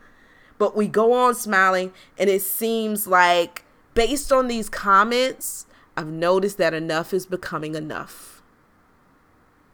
but 0.57 0.75
we 0.75 0.87
go 0.87 1.13
on 1.13 1.35
smiling 1.35 1.93
and 2.17 2.29
it 2.29 2.41
seems 2.41 3.07
like 3.07 3.63
based 3.93 4.31
on 4.31 4.47
these 4.47 4.69
comments, 4.69 5.65
I've 5.95 6.07
noticed 6.07 6.57
that 6.57 6.73
enough 6.73 7.13
is 7.13 7.25
becoming 7.25 7.75
enough. 7.75 8.41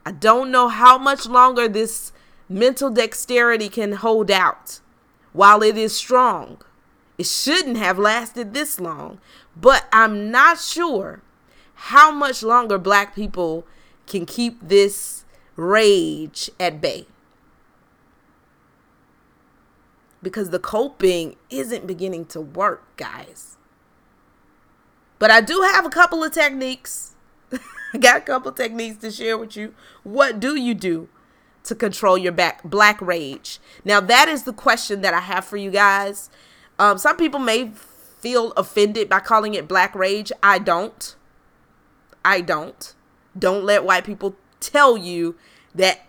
I 0.04 0.12
don't 0.12 0.50
know 0.50 0.68
how 0.68 0.98
much 0.98 1.26
longer 1.26 1.68
this 1.68 2.12
mental 2.48 2.90
dexterity 2.90 3.68
can 3.68 3.92
hold 3.92 4.30
out 4.30 4.80
while 5.32 5.62
it 5.62 5.76
is 5.76 5.94
strong. 5.94 6.60
It 7.18 7.26
shouldn't 7.26 7.76
have 7.76 7.98
lasted 7.98 8.54
this 8.54 8.80
long, 8.80 9.20
but 9.56 9.86
I'm 9.92 10.30
not 10.30 10.58
sure 10.58 11.22
how 11.74 12.10
much 12.10 12.42
longer 12.42 12.78
black 12.78 13.14
people 13.14 13.66
can 14.06 14.26
keep 14.26 14.58
this 14.60 15.24
rage 15.56 16.50
at 16.58 16.80
bay. 16.80 17.06
Because 20.22 20.50
the 20.50 20.58
coping 20.58 21.36
isn't 21.50 21.86
beginning 21.86 22.26
to 22.26 22.40
work, 22.40 22.96
guys. 22.96 23.56
But 25.18 25.30
I 25.30 25.40
do 25.40 25.60
have 25.60 25.84
a 25.84 25.90
couple 25.90 26.24
of 26.24 26.32
techniques. 26.32 27.14
I 27.94 27.98
got 27.98 28.16
a 28.16 28.20
couple 28.20 28.50
of 28.50 28.56
techniques 28.56 28.98
to 28.98 29.10
share 29.10 29.36
with 29.36 29.56
you. 29.56 29.74
What 30.02 30.40
do 30.40 30.56
you 30.56 30.74
do 30.74 31.08
to 31.64 31.74
control 31.74 32.16
your 32.16 32.32
back 32.32 32.62
black 32.64 33.00
rage? 33.00 33.60
Now 33.84 34.00
that 34.00 34.28
is 34.28 34.44
the 34.44 34.52
question 34.52 35.00
that 35.02 35.14
I 35.14 35.20
have 35.20 35.44
for 35.44 35.56
you 35.56 35.70
guys. 35.70 36.30
Um, 36.78 36.98
some 36.98 37.16
people 37.16 37.40
may 37.40 37.70
feel 38.22 38.52
offended 38.52 39.08
by 39.08 39.20
calling 39.20 39.54
it 39.54 39.68
black 39.68 39.94
rage. 39.94 40.32
I 40.42 40.58
don't. 40.58 41.14
I 42.24 42.40
don't. 42.40 42.94
Don't 43.38 43.64
let 43.64 43.84
white 43.84 44.04
people 44.04 44.36
tell 44.60 44.96
you 44.96 45.36
that 45.74 46.06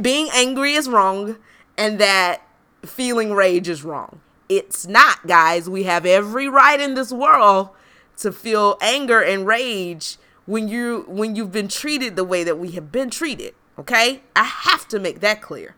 being 0.00 0.28
angry 0.34 0.72
is 0.72 0.88
wrong 0.88 1.36
and 1.76 1.98
that 2.00 2.42
feeling 2.84 3.32
rage 3.32 3.68
is 3.68 3.84
wrong. 3.84 4.20
It's 4.48 4.86
not, 4.86 5.26
guys. 5.26 5.68
We 5.68 5.84
have 5.84 6.06
every 6.06 6.48
right 6.48 6.80
in 6.80 6.94
this 6.94 7.12
world 7.12 7.70
to 8.18 8.32
feel 8.32 8.78
anger 8.80 9.20
and 9.20 9.46
rage 9.46 10.18
when 10.46 10.68
you 10.68 11.04
when 11.08 11.36
you've 11.36 11.52
been 11.52 11.68
treated 11.68 12.16
the 12.16 12.24
way 12.24 12.44
that 12.44 12.58
we 12.58 12.70
have 12.72 12.90
been 12.92 13.10
treated, 13.10 13.54
okay? 13.78 14.22
I 14.34 14.44
have 14.44 14.88
to 14.88 14.98
make 14.98 15.20
that 15.20 15.42
clear 15.42 15.74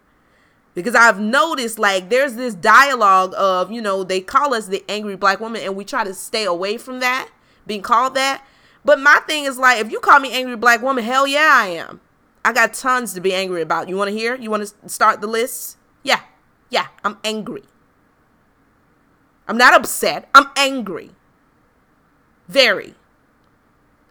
because 0.78 0.94
I've 0.94 1.18
noticed 1.18 1.76
like 1.76 2.08
there's 2.08 2.34
this 2.34 2.54
dialogue 2.54 3.34
of, 3.36 3.72
you 3.72 3.82
know, 3.82 4.04
they 4.04 4.20
call 4.20 4.54
us 4.54 4.68
the 4.68 4.84
angry 4.88 5.16
black 5.16 5.40
woman 5.40 5.60
and 5.60 5.74
we 5.74 5.84
try 5.84 6.04
to 6.04 6.14
stay 6.14 6.44
away 6.44 6.78
from 6.78 7.00
that, 7.00 7.28
being 7.66 7.82
called 7.82 8.14
that. 8.14 8.44
But 8.84 9.00
my 9.00 9.20
thing 9.26 9.42
is 9.42 9.58
like, 9.58 9.80
if 9.80 9.90
you 9.90 9.98
call 9.98 10.20
me 10.20 10.32
angry 10.32 10.54
black 10.54 10.80
woman, 10.80 11.02
hell 11.02 11.26
yeah, 11.26 11.50
I 11.52 11.66
am. 11.70 12.00
I 12.44 12.52
got 12.52 12.74
tons 12.74 13.12
to 13.14 13.20
be 13.20 13.34
angry 13.34 13.60
about. 13.60 13.88
You 13.88 13.96
want 13.96 14.10
to 14.10 14.16
hear? 14.16 14.36
You 14.36 14.52
want 14.52 14.68
to 14.68 14.88
start 14.88 15.20
the 15.20 15.26
list? 15.26 15.78
Yeah. 16.04 16.20
Yeah, 16.70 16.86
I'm 17.04 17.18
angry. 17.24 17.64
I'm 19.48 19.58
not 19.58 19.74
upset. 19.74 20.28
I'm 20.32 20.46
angry. 20.56 21.10
Very. 22.46 22.94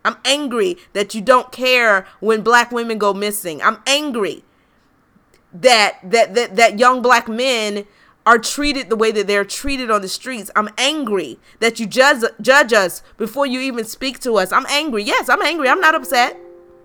I'm 0.04 0.18
angry 0.26 0.76
that 0.92 1.16
you 1.16 1.22
don't 1.22 1.50
care 1.50 2.06
when 2.20 2.42
black 2.42 2.74
women 2.74 2.98
go 2.98 3.14
missing. 3.14 3.62
I'm 3.62 3.82
angry 3.88 4.44
that 5.54 6.00
that 6.04 6.36
that, 6.36 6.56
that 6.56 6.80
young 6.80 7.02
black 7.02 7.28
men 7.28 7.86
are 8.26 8.38
treated 8.38 8.90
the 8.90 8.96
way 8.96 9.10
that 9.12 9.26
they're 9.26 9.46
treated 9.46 9.90
on 9.90 10.02
the 10.02 10.08
streets. 10.08 10.52
I'm 10.56 10.70
angry 10.78 11.40
that 11.60 11.80
you 11.80 11.86
judge 11.86 12.24
judge 12.42 12.74
us 12.74 13.02
before 13.18 13.46
you 13.46 13.60
even 13.62 13.86
speak 13.86 14.20
to 14.20 14.36
us. 14.36 14.52
I'm 14.52 14.66
angry. 14.68 15.04
Yes, 15.04 15.30
I'm 15.30 15.42
angry. 15.42 15.70
I'm 15.70 15.80
not 15.80 15.96
upset. 15.96 16.38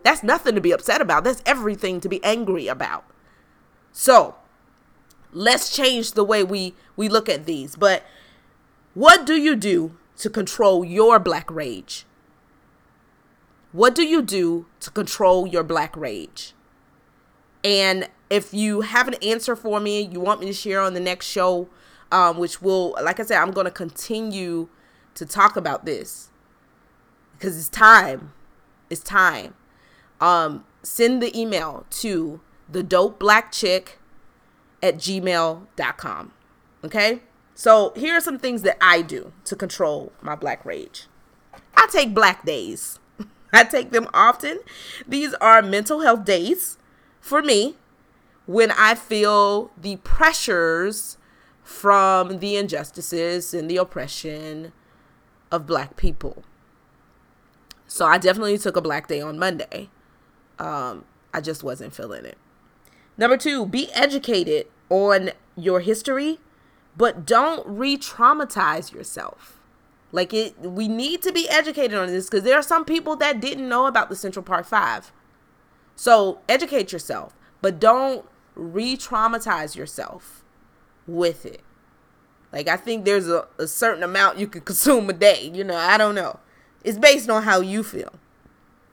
That's 0.05 0.23
nothing 0.23 0.55
to 0.55 0.61
be 0.61 0.73
upset 0.73 1.01
about. 1.01 1.25
That's 1.25 1.43
everything 1.47 2.01
to 2.01 2.09
be 2.09 2.23
angry 2.25 2.69
about. 2.69 3.05
So, 3.93 4.37
let's 5.33 5.75
change 5.75 6.13
the 6.13 6.25
way 6.25 6.45
we 6.45 6.75
we 6.97 7.09
look 7.09 7.29
at 7.29 7.47
these. 7.47 7.77
But 7.77 8.05
what 8.95 9.27
do 9.27 9.35
you 9.35 9.57
do 9.57 9.97
to 10.19 10.31
control 10.31 10.85
your 10.85 11.19
black 11.19 11.51
rage? 11.51 12.07
What 13.73 13.95
do 13.95 14.05
you 14.05 14.23
do 14.23 14.67
to 14.81 14.91
control 14.91 15.47
your 15.47 15.63
black 15.63 15.97
rage? 15.97 16.55
And 17.65 18.09
if 18.33 18.55
you 18.55 18.81
have 18.81 19.09
an 19.09 19.15
answer 19.23 19.55
for 19.55 19.79
me, 19.79 20.01
you 20.01 20.19
want 20.19 20.41
me 20.41 20.47
to 20.47 20.55
share 20.55 20.81
on 20.81 20.95
the 20.95 21.01
next 21.01 21.27
show, 21.27 21.69
um, 22.11 22.39
which 22.39 22.63
will, 22.63 22.97
like 23.03 23.21
I 23.21 23.25
said, 23.25 23.37
I'm 23.37 23.51
going 23.51 23.67
to 23.67 23.71
continue 23.71 24.71
to 25.17 25.27
talk 25.27 25.55
about 25.55 25.85
this 25.85 26.31
because 27.37 27.59
it's 27.59 27.69
time. 27.69 28.33
It's 28.89 29.03
time. 29.03 29.53
Um, 30.19 30.65
send 30.83 31.23
the 31.23 31.39
email 31.39 31.85
to 31.91 32.41
the 32.71 32.83
dope 32.83 33.21
black 33.21 33.53
chick 33.53 33.99
at 34.83 34.97
gmail.com. 34.97 36.33
Okay? 36.85 37.21
So 37.55 37.93
here 37.97 38.17
are 38.17 38.21
some 38.23 38.39
things 38.39 38.63
that 38.63 38.79
I 38.81 39.03
do 39.03 39.35
to 39.45 39.55
control 39.55 40.11
my 40.23 40.37
black 40.37 40.65
rage. 40.65 41.07
I 41.75 41.87
take 41.93 42.15
black 42.15 42.47
days. 42.47 42.99
I 43.53 43.65
take 43.65 43.91
them 43.91 44.09
often. 44.15 44.61
These 45.07 45.35
are 45.35 45.61
mental 45.61 46.01
health 46.01 46.25
days 46.25 46.79
for 47.21 47.43
me 47.43 47.77
when 48.47 48.71
I 48.73 48.95
feel 48.95 49.71
the 49.81 49.97
pressures 49.97 51.19
from 51.63 52.39
the 52.39 52.57
injustices 52.57 53.55
and 53.55 53.71
the 53.71 53.77
oppression 53.77 54.73
of 55.51 55.67
black 55.67 55.97
people. 55.97 56.45
So 57.87 58.07
I 58.07 58.19
definitely 58.19 58.59
took 58.59 58.77
a 58.77 58.81
black 58.81 59.07
day 59.07 59.21
on 59.21 59.39
Monday. 59.39 59.91
Um, 60.59 61.05
I 61.33 61.41
just 61.41 61.63
wasn't 61.63 61.95
feeling 61.95 62.25
it. 62.25 62.39
Number 63.17 63.37
two, 63.37 63.67
be 63.67 63.93
educated 63.93 64.67
on 64.89 65.31
your 65.57 65.81
history, 65.81 66.39
but 66.97 67.27
don't 67.27 67.67
re 67.67 67.97
traumatize 67.97 68.93
yourself. 68.93 69.61
Like 70.11 70.35
it, 70.35 70.59
we 70.61 70.89
need 70.89 71.23
to 71.23 71.33
be 71.33 71.49
educated 71.49 71.97
on 71.97 72.09
this 72.09 72.29
because 72.29 72.45
there 72.45 72.59
are 72.59 72.63
some 72.63 72.85
people 72.85 73.17
that 73.17 73.41
didn't 73.41 73.69
know 73.69 73.87
about 73.87 74.09
the 74.09 74.17
Central 74.17 74.43
Park 74.43 74.67
Five. 74.67 75.13
So 75.95 76.41
educate 76.49 76.93
yourself, 76.93 77.35
but 77.61 77.79
don't 77.79 78.25
re 78.55 78.97
traumatize 78.97 79.77
yourself 79.77 80.45
with 81.07 81.45
it. 81.47 81.63
Like 82.53 82.69
I 82.69 82.77
think 82.77 83.05
there's 83.05 83.29
a, 83.29 83.47
a 83.59 83.67
certain 83.67 84.03
amount 84.03 84.39
you 84.39 84.47
can 84.47 84.61
consume 84.63 85.09
a 85.11 85.13
day. 85.13 85.51
You 85.53 85.65
know, 85.65 85.77
I 85.77 85.99
don't 85.99 86.15
know. 86.15 86.39
It's 86.85 86.99
based 86.99 87.31
on 87.31 87.45
how 87.45 87.61
you 87.61 87.83
feel. 87.83 88.13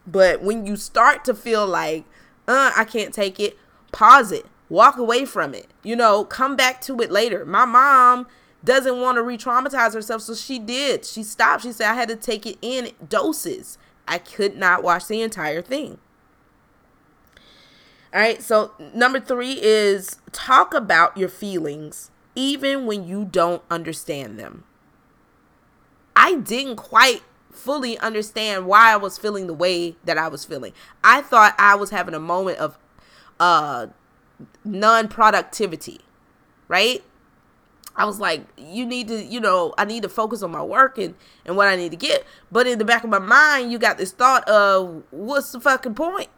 But 0.06 0.42
when 0.42 0.66
you 0.66 0.76
start 0.76 1.24
to 1.26 1.34
feel 1.34 1.68
like, 1.68 2.06
uh, 2.48 2.72
I 2.76 2.84
can't 2.84 3.14
take 3.14 3.40
it, 3.40 3.58
pause 3.92 4.32
it, 4.32 4.46
walk 4.70 4.98
away 4.98 5.26
from 5.26 5.54
it. 5.54 5.68
You 5.84 5.96
know, 5.96 6.24
come 6.24 6.56
back 6.56 6.82
to 6.82 7.00
it 7.00 7.12
later. 7.12 7.46
My 7.46 7.66
mom 7.66 8.28
doesn't 8.64 9.00
want 9.00 9.16
to 9.16 9.24
re-traumatize 9.24 9.94
herself 9.94 10.22
so 10.22 10.36
she 10.36 10.60
did 10.60 11.06
she 11.06 11.24
stopped 11.24 11.64
she 11.64 11.72
said 11.72 11.90
i 11.90 11.94
had 11.94 12.10
to 12.10 12.16
take 12.16 12.46
it 12.46 12.58
in 12.62 12.92
doses 13.08 13.78
i 14.08 14.18
could 14.18 14.58
not 14.58 14.84
watch 14.84 15.08
the 15.08 15.22
entire 15.22 15.62
thing 15.62 15.98
all 18.14 18.20
right 18.20 18.42
so 18.42 18.74
number 18.94 19.20
three 19.20 19.60
is 19.62 20.18
talk 20.32 20.74
about 20.74 21.16
your 21.18 21.30
feelings 21.30 22.12
even 22.36 22.86
when 22.86 23.08
you 23.08 23.26
don't 23.26 23.62
understand 23.70 24.40
them 24.40 24.64
i 26.16 26.36
didn't 26.36 26.76
quite 26.76 27.22
fully 27.52 27.98
understand 28.00 28.66
why 28.66 28.94
i 28.94 28.98
was 28.98 29.18
feeling 29.18 29.48
the 29.48 29.54
way 29.54 29.96
that 30.04 30.18
i 30.18 30.28
was 30.28 30.46
feeling 30.46 30.74
i 31.04 31.22
thought 31.22 31.54
i 31.58 31.76
was 31.76 31.90
having 31.90 32.14
a 32.14 32.20
moment 32.20 32.58
of 32.58 32.78
uh 33.40 33.88
non-productivity 34.64 36.00
right 36.68 37.04
I 37.96 38.06
was 38.06 38.18
like, 38.18 38.46
you 38.58 38.86
need 38.86 39.10
to, 39.10 39.22
you 39.22 39.42
know, 39.42 39.74
I 39.78 39.84
need 39.84 40.04
to 40.04 40.10
focus 40.10 40.42
on 40.42 40.52
my 40.52 40.64
work 40.64 40.98
and, 40.98 41.16
and 41.46 41.58
what 41.58 41.68
I 41.68 41.76
need 41.76 41.92
to 41.92 41.98
get. 41.98 42.24
But 42.50 42.66
in 42.66 42.80
the 42.80 42.86
back 42.86 43.04
of 43.04 43.10
my 43.10 43.20
mind, 43.20 43.74
you 43.74 43.78
got 43.78 43.98
this 43.98 44.14
thought 44.14 44.48
of, 44.48 45.04
what's 45.12 45.52
the 45.52 45.60
fucking 45.60 45.96
point? 45.96 46.30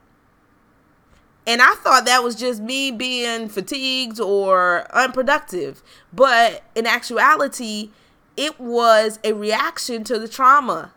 And 1.47 1.61
I 1.61 1.73
thought 1.75 2.05
that 2.05 2.23
was 2.23 2.35
just 2.35 2.61
me 2.61 2.91
being 2.91 3.49
fatigued 3.49 4.19
or 4.19 4.85
unproductive. 4.91 5.81
But 6.13 6.63
in 6.75 6.85
actuality, 6.85 7.89
it 8.37 8.59
was 8.59 9.19
a 9.23 9.33
reaction 9.33 10.03
to 10.05 10.19
the 10.19 10.27
trauma. 10.27 10.93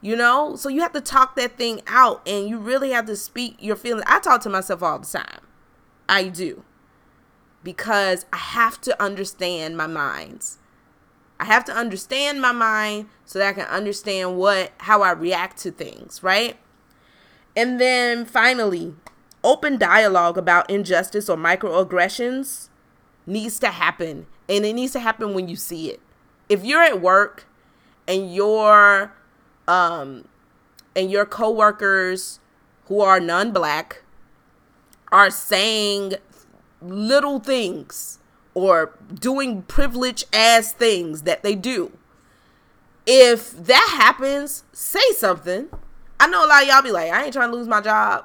You 0.00 0.16
know? 0.16 0.56
So 0.56 0.68
you 0.68 0.80
have 0.82 0.92
to 0.92 1.00
talk 1.00 1.36
that 1.36 1.56
thing 1.56 1.80
out 1.86 2.26
and 2.26 2.48
you 2.48 2.58
really 2.58 2.90
have 2.90 3.06
to 3.06 3.16
speak 3.16 3.56
your 3.60 3.76
feelings. 3.76 4.04
I 4.06 4.18
talk 4.18 4.40
to 4.42 4.48
myself 4.48 4.82
all 4.82 4.98
the 4.98 5.06
time. 5.06 5.40
I 6.08 6.28
do 6.28 6.64
because 7.62 8.26
I 8.32 8.36
have 8.36 8.80
to 8.82 9.02
understand 9.02 9.76
my 9.76 9.88
minds. 9.88 10.58
I 11.38 11.44
have 11.44 11.64
to 11.66 11.72
understand 11.72 12.40
my 12.40 12.52
mind 12.52 13.08
so 13.24 13.38
that 13.38 13.48
I 13.48 13.52
can 13.52 13.66
understand 13.66 14.38
what 14.38 14.72
how 14.78 15.02
I 15.02 15.10
react 15.10 15.58
to 15.58 15.70
things, 15.70 16.22
right? 16.22 16.56
And 17.56 17.80
then 17.80 18.24
finally, 18.24 18.94
open 19.46 19.78
dialogue 19.78 20.36
about 20.36 20.68
injustice 20.68 21.28
or 21.28 21.36
microaggressions 21.36 22.68
needs 23.26 23.58
to 23.60 23.68
happen. 23.68 24.26
And 24.48 24.66
it 24.66 24.74
needs 24.74 24.92
to 24.92 25.00
happen 25.00 25.32
when 25.32 25.48
you 25.48 25.56
see 25.56 25.90
it. 25.90 26.00
If 26.48 26.64
you're 26.64 26.82
at 26.82 27.00
work 27.00 27.46
and 28.06 28.34
your 28.34 29.12
um 29.66 30.28
and 30.94 31.10
your 31.10 31.26
coworkers 31.26 32.40
who 32.86 33.00
are 33.00 33.20
non-black 33.20 34.02
are 35.12 35.30
saying 35.30 36.14
little 36.80 37.38
things 37.38 38.18
or 38.54 38.94
doing 39.12 39.62
privilege 39.62 40.24
ass 40.32 40.72
things 40.72 41.22
that 41.22 41.42
they 41.42 41.54
do. 41.54 41.92
If 43.06 43.52
that 43.52 43.96
happens, 44.00 44.64
say 44.72 45.12
something. 45.12 45.68
I 46.18 46.26
know 46.26 46.44
a 46.44 46.48
lot 46.48 46.62
of 46.62 46.68
y'all 46.68 46.82
be 46.82 46.90
like, 46.90 47.12
I 47.12 47.24
ain't 47.24 47.32
trying 47.32 47.50
to 47.50 47.56
lose 47.56 47.68
my 47.68 47.80
job. 47.80 48.24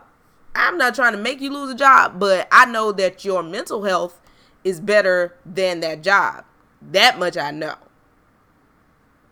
I'm 0.54 0.78
not 0.78 0.96
trying 0.96 1.14
to 1.14 1.18
make 1.18 1.42
you 1.42 1.52
lose 1.52 1.72
a 1.72 1.76
job, 1.76 2.20
but 2.20 2.48
I 2.52 2.66
know 2.66 2.92
that 2.94 3.24
your 3.24 3.44
mental 3.44 3.84
health 3.84 4.22
is 4.64 4.80
better 4.80 5.36
than 5.46 5.80
that 5.82 6.04
job. 6.04 6.46
That 6.82 7.20
much 7.20 7.38
I 7.38 7.52
know. 7.52 7.76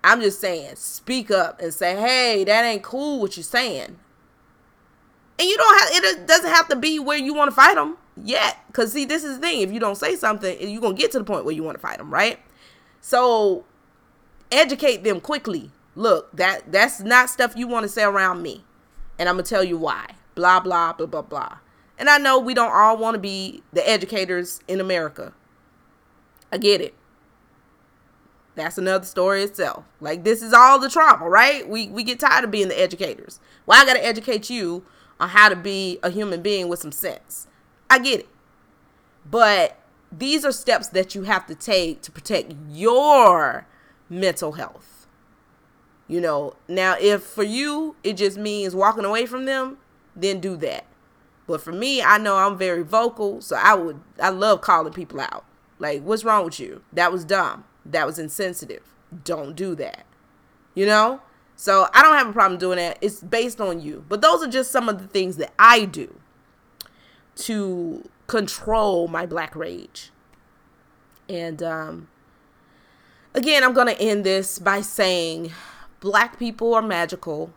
I'm 0.03 0.21
just 0.21 0.39
saying, 0.39 0.75
speak 0.75 1.29
up 1.29 1.61
and 1.61 1.73
say, 1.73 1.95
hey, 1.95 2.43
that 2.45 2.63
ain't 2.63 2.83
cool 2.83 3.19
what 3.19 3.35
you're 3.35 3.43
saying. 3.43 3.97
And 5.37 5.47
you 5.47 5.57
don't 5.57 5.79
have, 5.79 6.03
it 6.03 6.27
doesn't 6.27 6.49
have 6.49 6.67
to 6.69 6.75
be 6.75 6.99
where 6.99 7.17
you 7.17 7.33
want 7.33 7.49
to 7.49 7.55
fight 7.55 7.75
them 7.75 7.97
yet. 8.23 8.57
Because, 8.67 8.93
see, 8.93 9.05
this 9.05 9.23
is 9.23 9.35
the 9.35 9.41
thing. 9.41 9.61
If 9.61 9.71
you 9.71 9.79
don't 9.79 9.95
say 9.95 10.15
something, 10.15 10.57
you're 10.69 10.81
going 10.81 10.95
to 10.95 11.01
get 11.01 11.11
to 11.11 11.19
the 11.19 11.25
point 11.25 11.45
where 11.45 11.55
you 11.55 11.63
want 11.63 11.75
to 11.75 11.81
fight 11.81 11.97
them, 11.97 12.13
right? 12.13 12.39
So, 13.01 13.65
educate 14.51 15.03
them 15.03 15.21
quickly. 15.21 15.71
Look, 15.95 16.35
that 16.35 16.71
that's 16.71 17.01
not 17.01 17.29
stuff 17.29 17.53
you 17.55 17.67
want 17.67 17.83
to 17.83 17.89
say 17.89 18.03
around 18.03 18.41
me. 18.41 18.63
And 19.17 19.27
I'm 19.27 19.35
going 19.35 19.45
to 19.45 19.49
tell 19.49 19.63
you 19.63 19.77
why. 19.77 20.07
Blah, 20.35 20.59
blah, 20.59 20.93
blah, 20.93 21.07
blah, 21.07 21.21
blah. 21.21 21.57
And 21.97 22.09
I 22.09 22.17
know 22.17 22.39
we 22.39 22.53
don't 22.53 22.71
all 22.71 22.97
want 22.97 23.15
to 23.15 23.19
be 23.19 23.61
the 23.73 23.87
educators 23.87 24.61
in 24.67 24.79
America. 24.79 25.33
I 26.51 26.57
get 26.57 26.81
it. 26.81 26.95
That's 28.55 28.77
another 28.77 29.05
story 29.05 29.43
itself. 29.43 29.85
Like 30.01 30.23
this 30.23 30.41
is 30.41 30.53
all 30.53 30.79
the 30.79 30.89
trauma, 30.89 31.29
right? 31.29 31.67
We 31.67 31.87
we 31.87 32.03
get 32.03 32.19
tired 32.19 32.43
of 32.43 32.51
being 32.51 32.67
the 32.67 32.79
educators. 32.79 33.39
Well, 33.65 33.81
I 33.81 33.85
gotta 33.85 34.05
educate 34.05 34.49
you 34.49 34.83
on 35.19 35.29
how 35.29 35.49
to 35.49 35.55
be 35.55 35.99
a 36.03 36.09
human 36.09 36.41
being 36.41 36.67
with 36.67 36.79
some 36.79 36.91
sense. 36.91 37.47
I 37.89 37.99
get 37.99 38.21
it. 38.21 38.29
But 39.29 39.77
these 40.11 40.43
are 40.43 40.51
steps 40.51 40.87
that 40.89 41.15
you 41.15 41.23
have 41.23 41.45
to 41.47 41.55
take 41.55 42.01
to 42.01 42.11
protect 42.11 42.53
your 42.69 43.65
mental 44.09 44.53
health. 44.53 45.07
You 46.07 46.19
know, 46.19 46.55
now 46.67 46.95
if 46.99 47.23
for 47.23 47.43
you 47.43 47.95
it 48.03 48.17
just 48.17 48.37
means 48.37 48.75
walking 48.75 49.05
away 49.05 49.25
from 49.25 49.45
them, 49.45 49.77
then 50.15 50.39
do 50.39 50.55
that. 50.57 50.85
But 51.47 51.61
for 51.61 51.71
me, 51.71 52.01
I 52.01 52.17
know 52.17 52.37
I'm 52.37 52.57
very 52.57 52.83
vocal, 52.83 53.41
so 53.41 53.55
I 53.55 53.73
would 53.73 53.99
I 54.21 54.29
love 54.29 54.61
calling 54.61 54.93
people 54.93 55.19
out. 55.19 55.45
Like, 55.79 56.03
what's 56.03 56.23
wrong 56.23 56.45
with 56.45 56.59
you? 56.59 56.83
That 56.93 57.11
was 57.11 57.25
dumb. 57.25 57.63
That 57.85 58.05
was 58.05 58.19
insensitive. 58.19 58.83
Don't 59.23 59.55
do 59.55 59.75
that. 59.75 60.05
You 60.75 60.85
know? 60.85 61.21
So 61.55 61.87
I 61.93 62.01
don't 62.01 62.17
have 62.17 62.29
a 62.29 62.33
problem 62.33 62.57
doing 62.57 62.77
that. 62.77 62.97
It's 63.01 63.21
based 63.21 63.59
on 63.59 63.81
you. 63.81 64.05
But 64.07 64.21
those 64.21 64.43
are 64.43 64.47
just 64.49 64.71
some 64.71 64.87
of 64.87 65.01
the 65.01 65.07
things 65.07 65.37
that 65.37 65.53
I 65.59 65.85
do 65.85 66.19
to 67.35 68.07
control 68.27 69.07
my 69.07 69.25
black 69.25 69.55
rage. 69.55 70.11
And 71.27 71.61
um, 71.61 72.07
again, 73.33 73.63
I'm 73.63 73.73
going 73.73 73.87
to 73.87 74.01
end 74.01 74.23
this 74.23 74.59
by 74.59 74.81
saying 74.81 75.51
black 75.99 76.39
people 76.39 76.73
are 76.73 76.81
magical. 76.81 77.51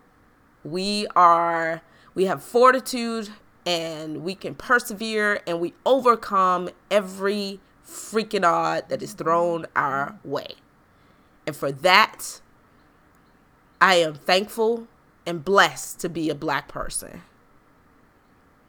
We 0.65 1.07
are, 1.15 1.83
we 2.15 2.25
have 2.27 2.43
fortitude 2.43 3.31
and 3.65 4.23
we 4.23 4.35
can 4.35 4.55
persevere 4.55 5.41
and 5.47 5.61
we 5.61 5.75
overcome 5.87 6.69
every 6.91 7.61
freaking 7.87 8.45
odd 8.45 8.89
that 8.89 9.03
is 9.03 9.13
thrown 9.13 9.67
our 9.75 10.19
way. 10.25 10.55
And 11.47 11.57
for 11.57 11.73
that, 11.73 12.41
I 13.81 13.97
am 13.97 14.15
thankful 14.15 14.87
and 15.27 15.45
blessed 15.45 16.01
to 16.01 16.09
be 16.09 16.31
a 16.31 16.35
black 16.35 16.69
person. 16.69 17.23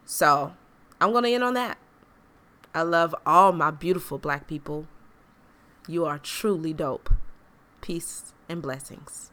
So 0.06 0.54
I'm 1.00 1.12
going 1.12 1.24
to 1.24 1.34
end 1.34 1.44
on 1.44 1.54
that. 1.54 1.78
I 2.74 2.82
love 2.82 3.16
all 3.26 3.52
my 3.52 3.72
beautiful 3.72 4.18
black 4.18 4.48
people. 4.48 4.88
You 5.88 6.06
are 6.06 6.18
truly 6.18 6.74
dope. 6.74 7.14
Peace 7.82 8.34
and 8.50 8.62
blessings. 8.62 9.33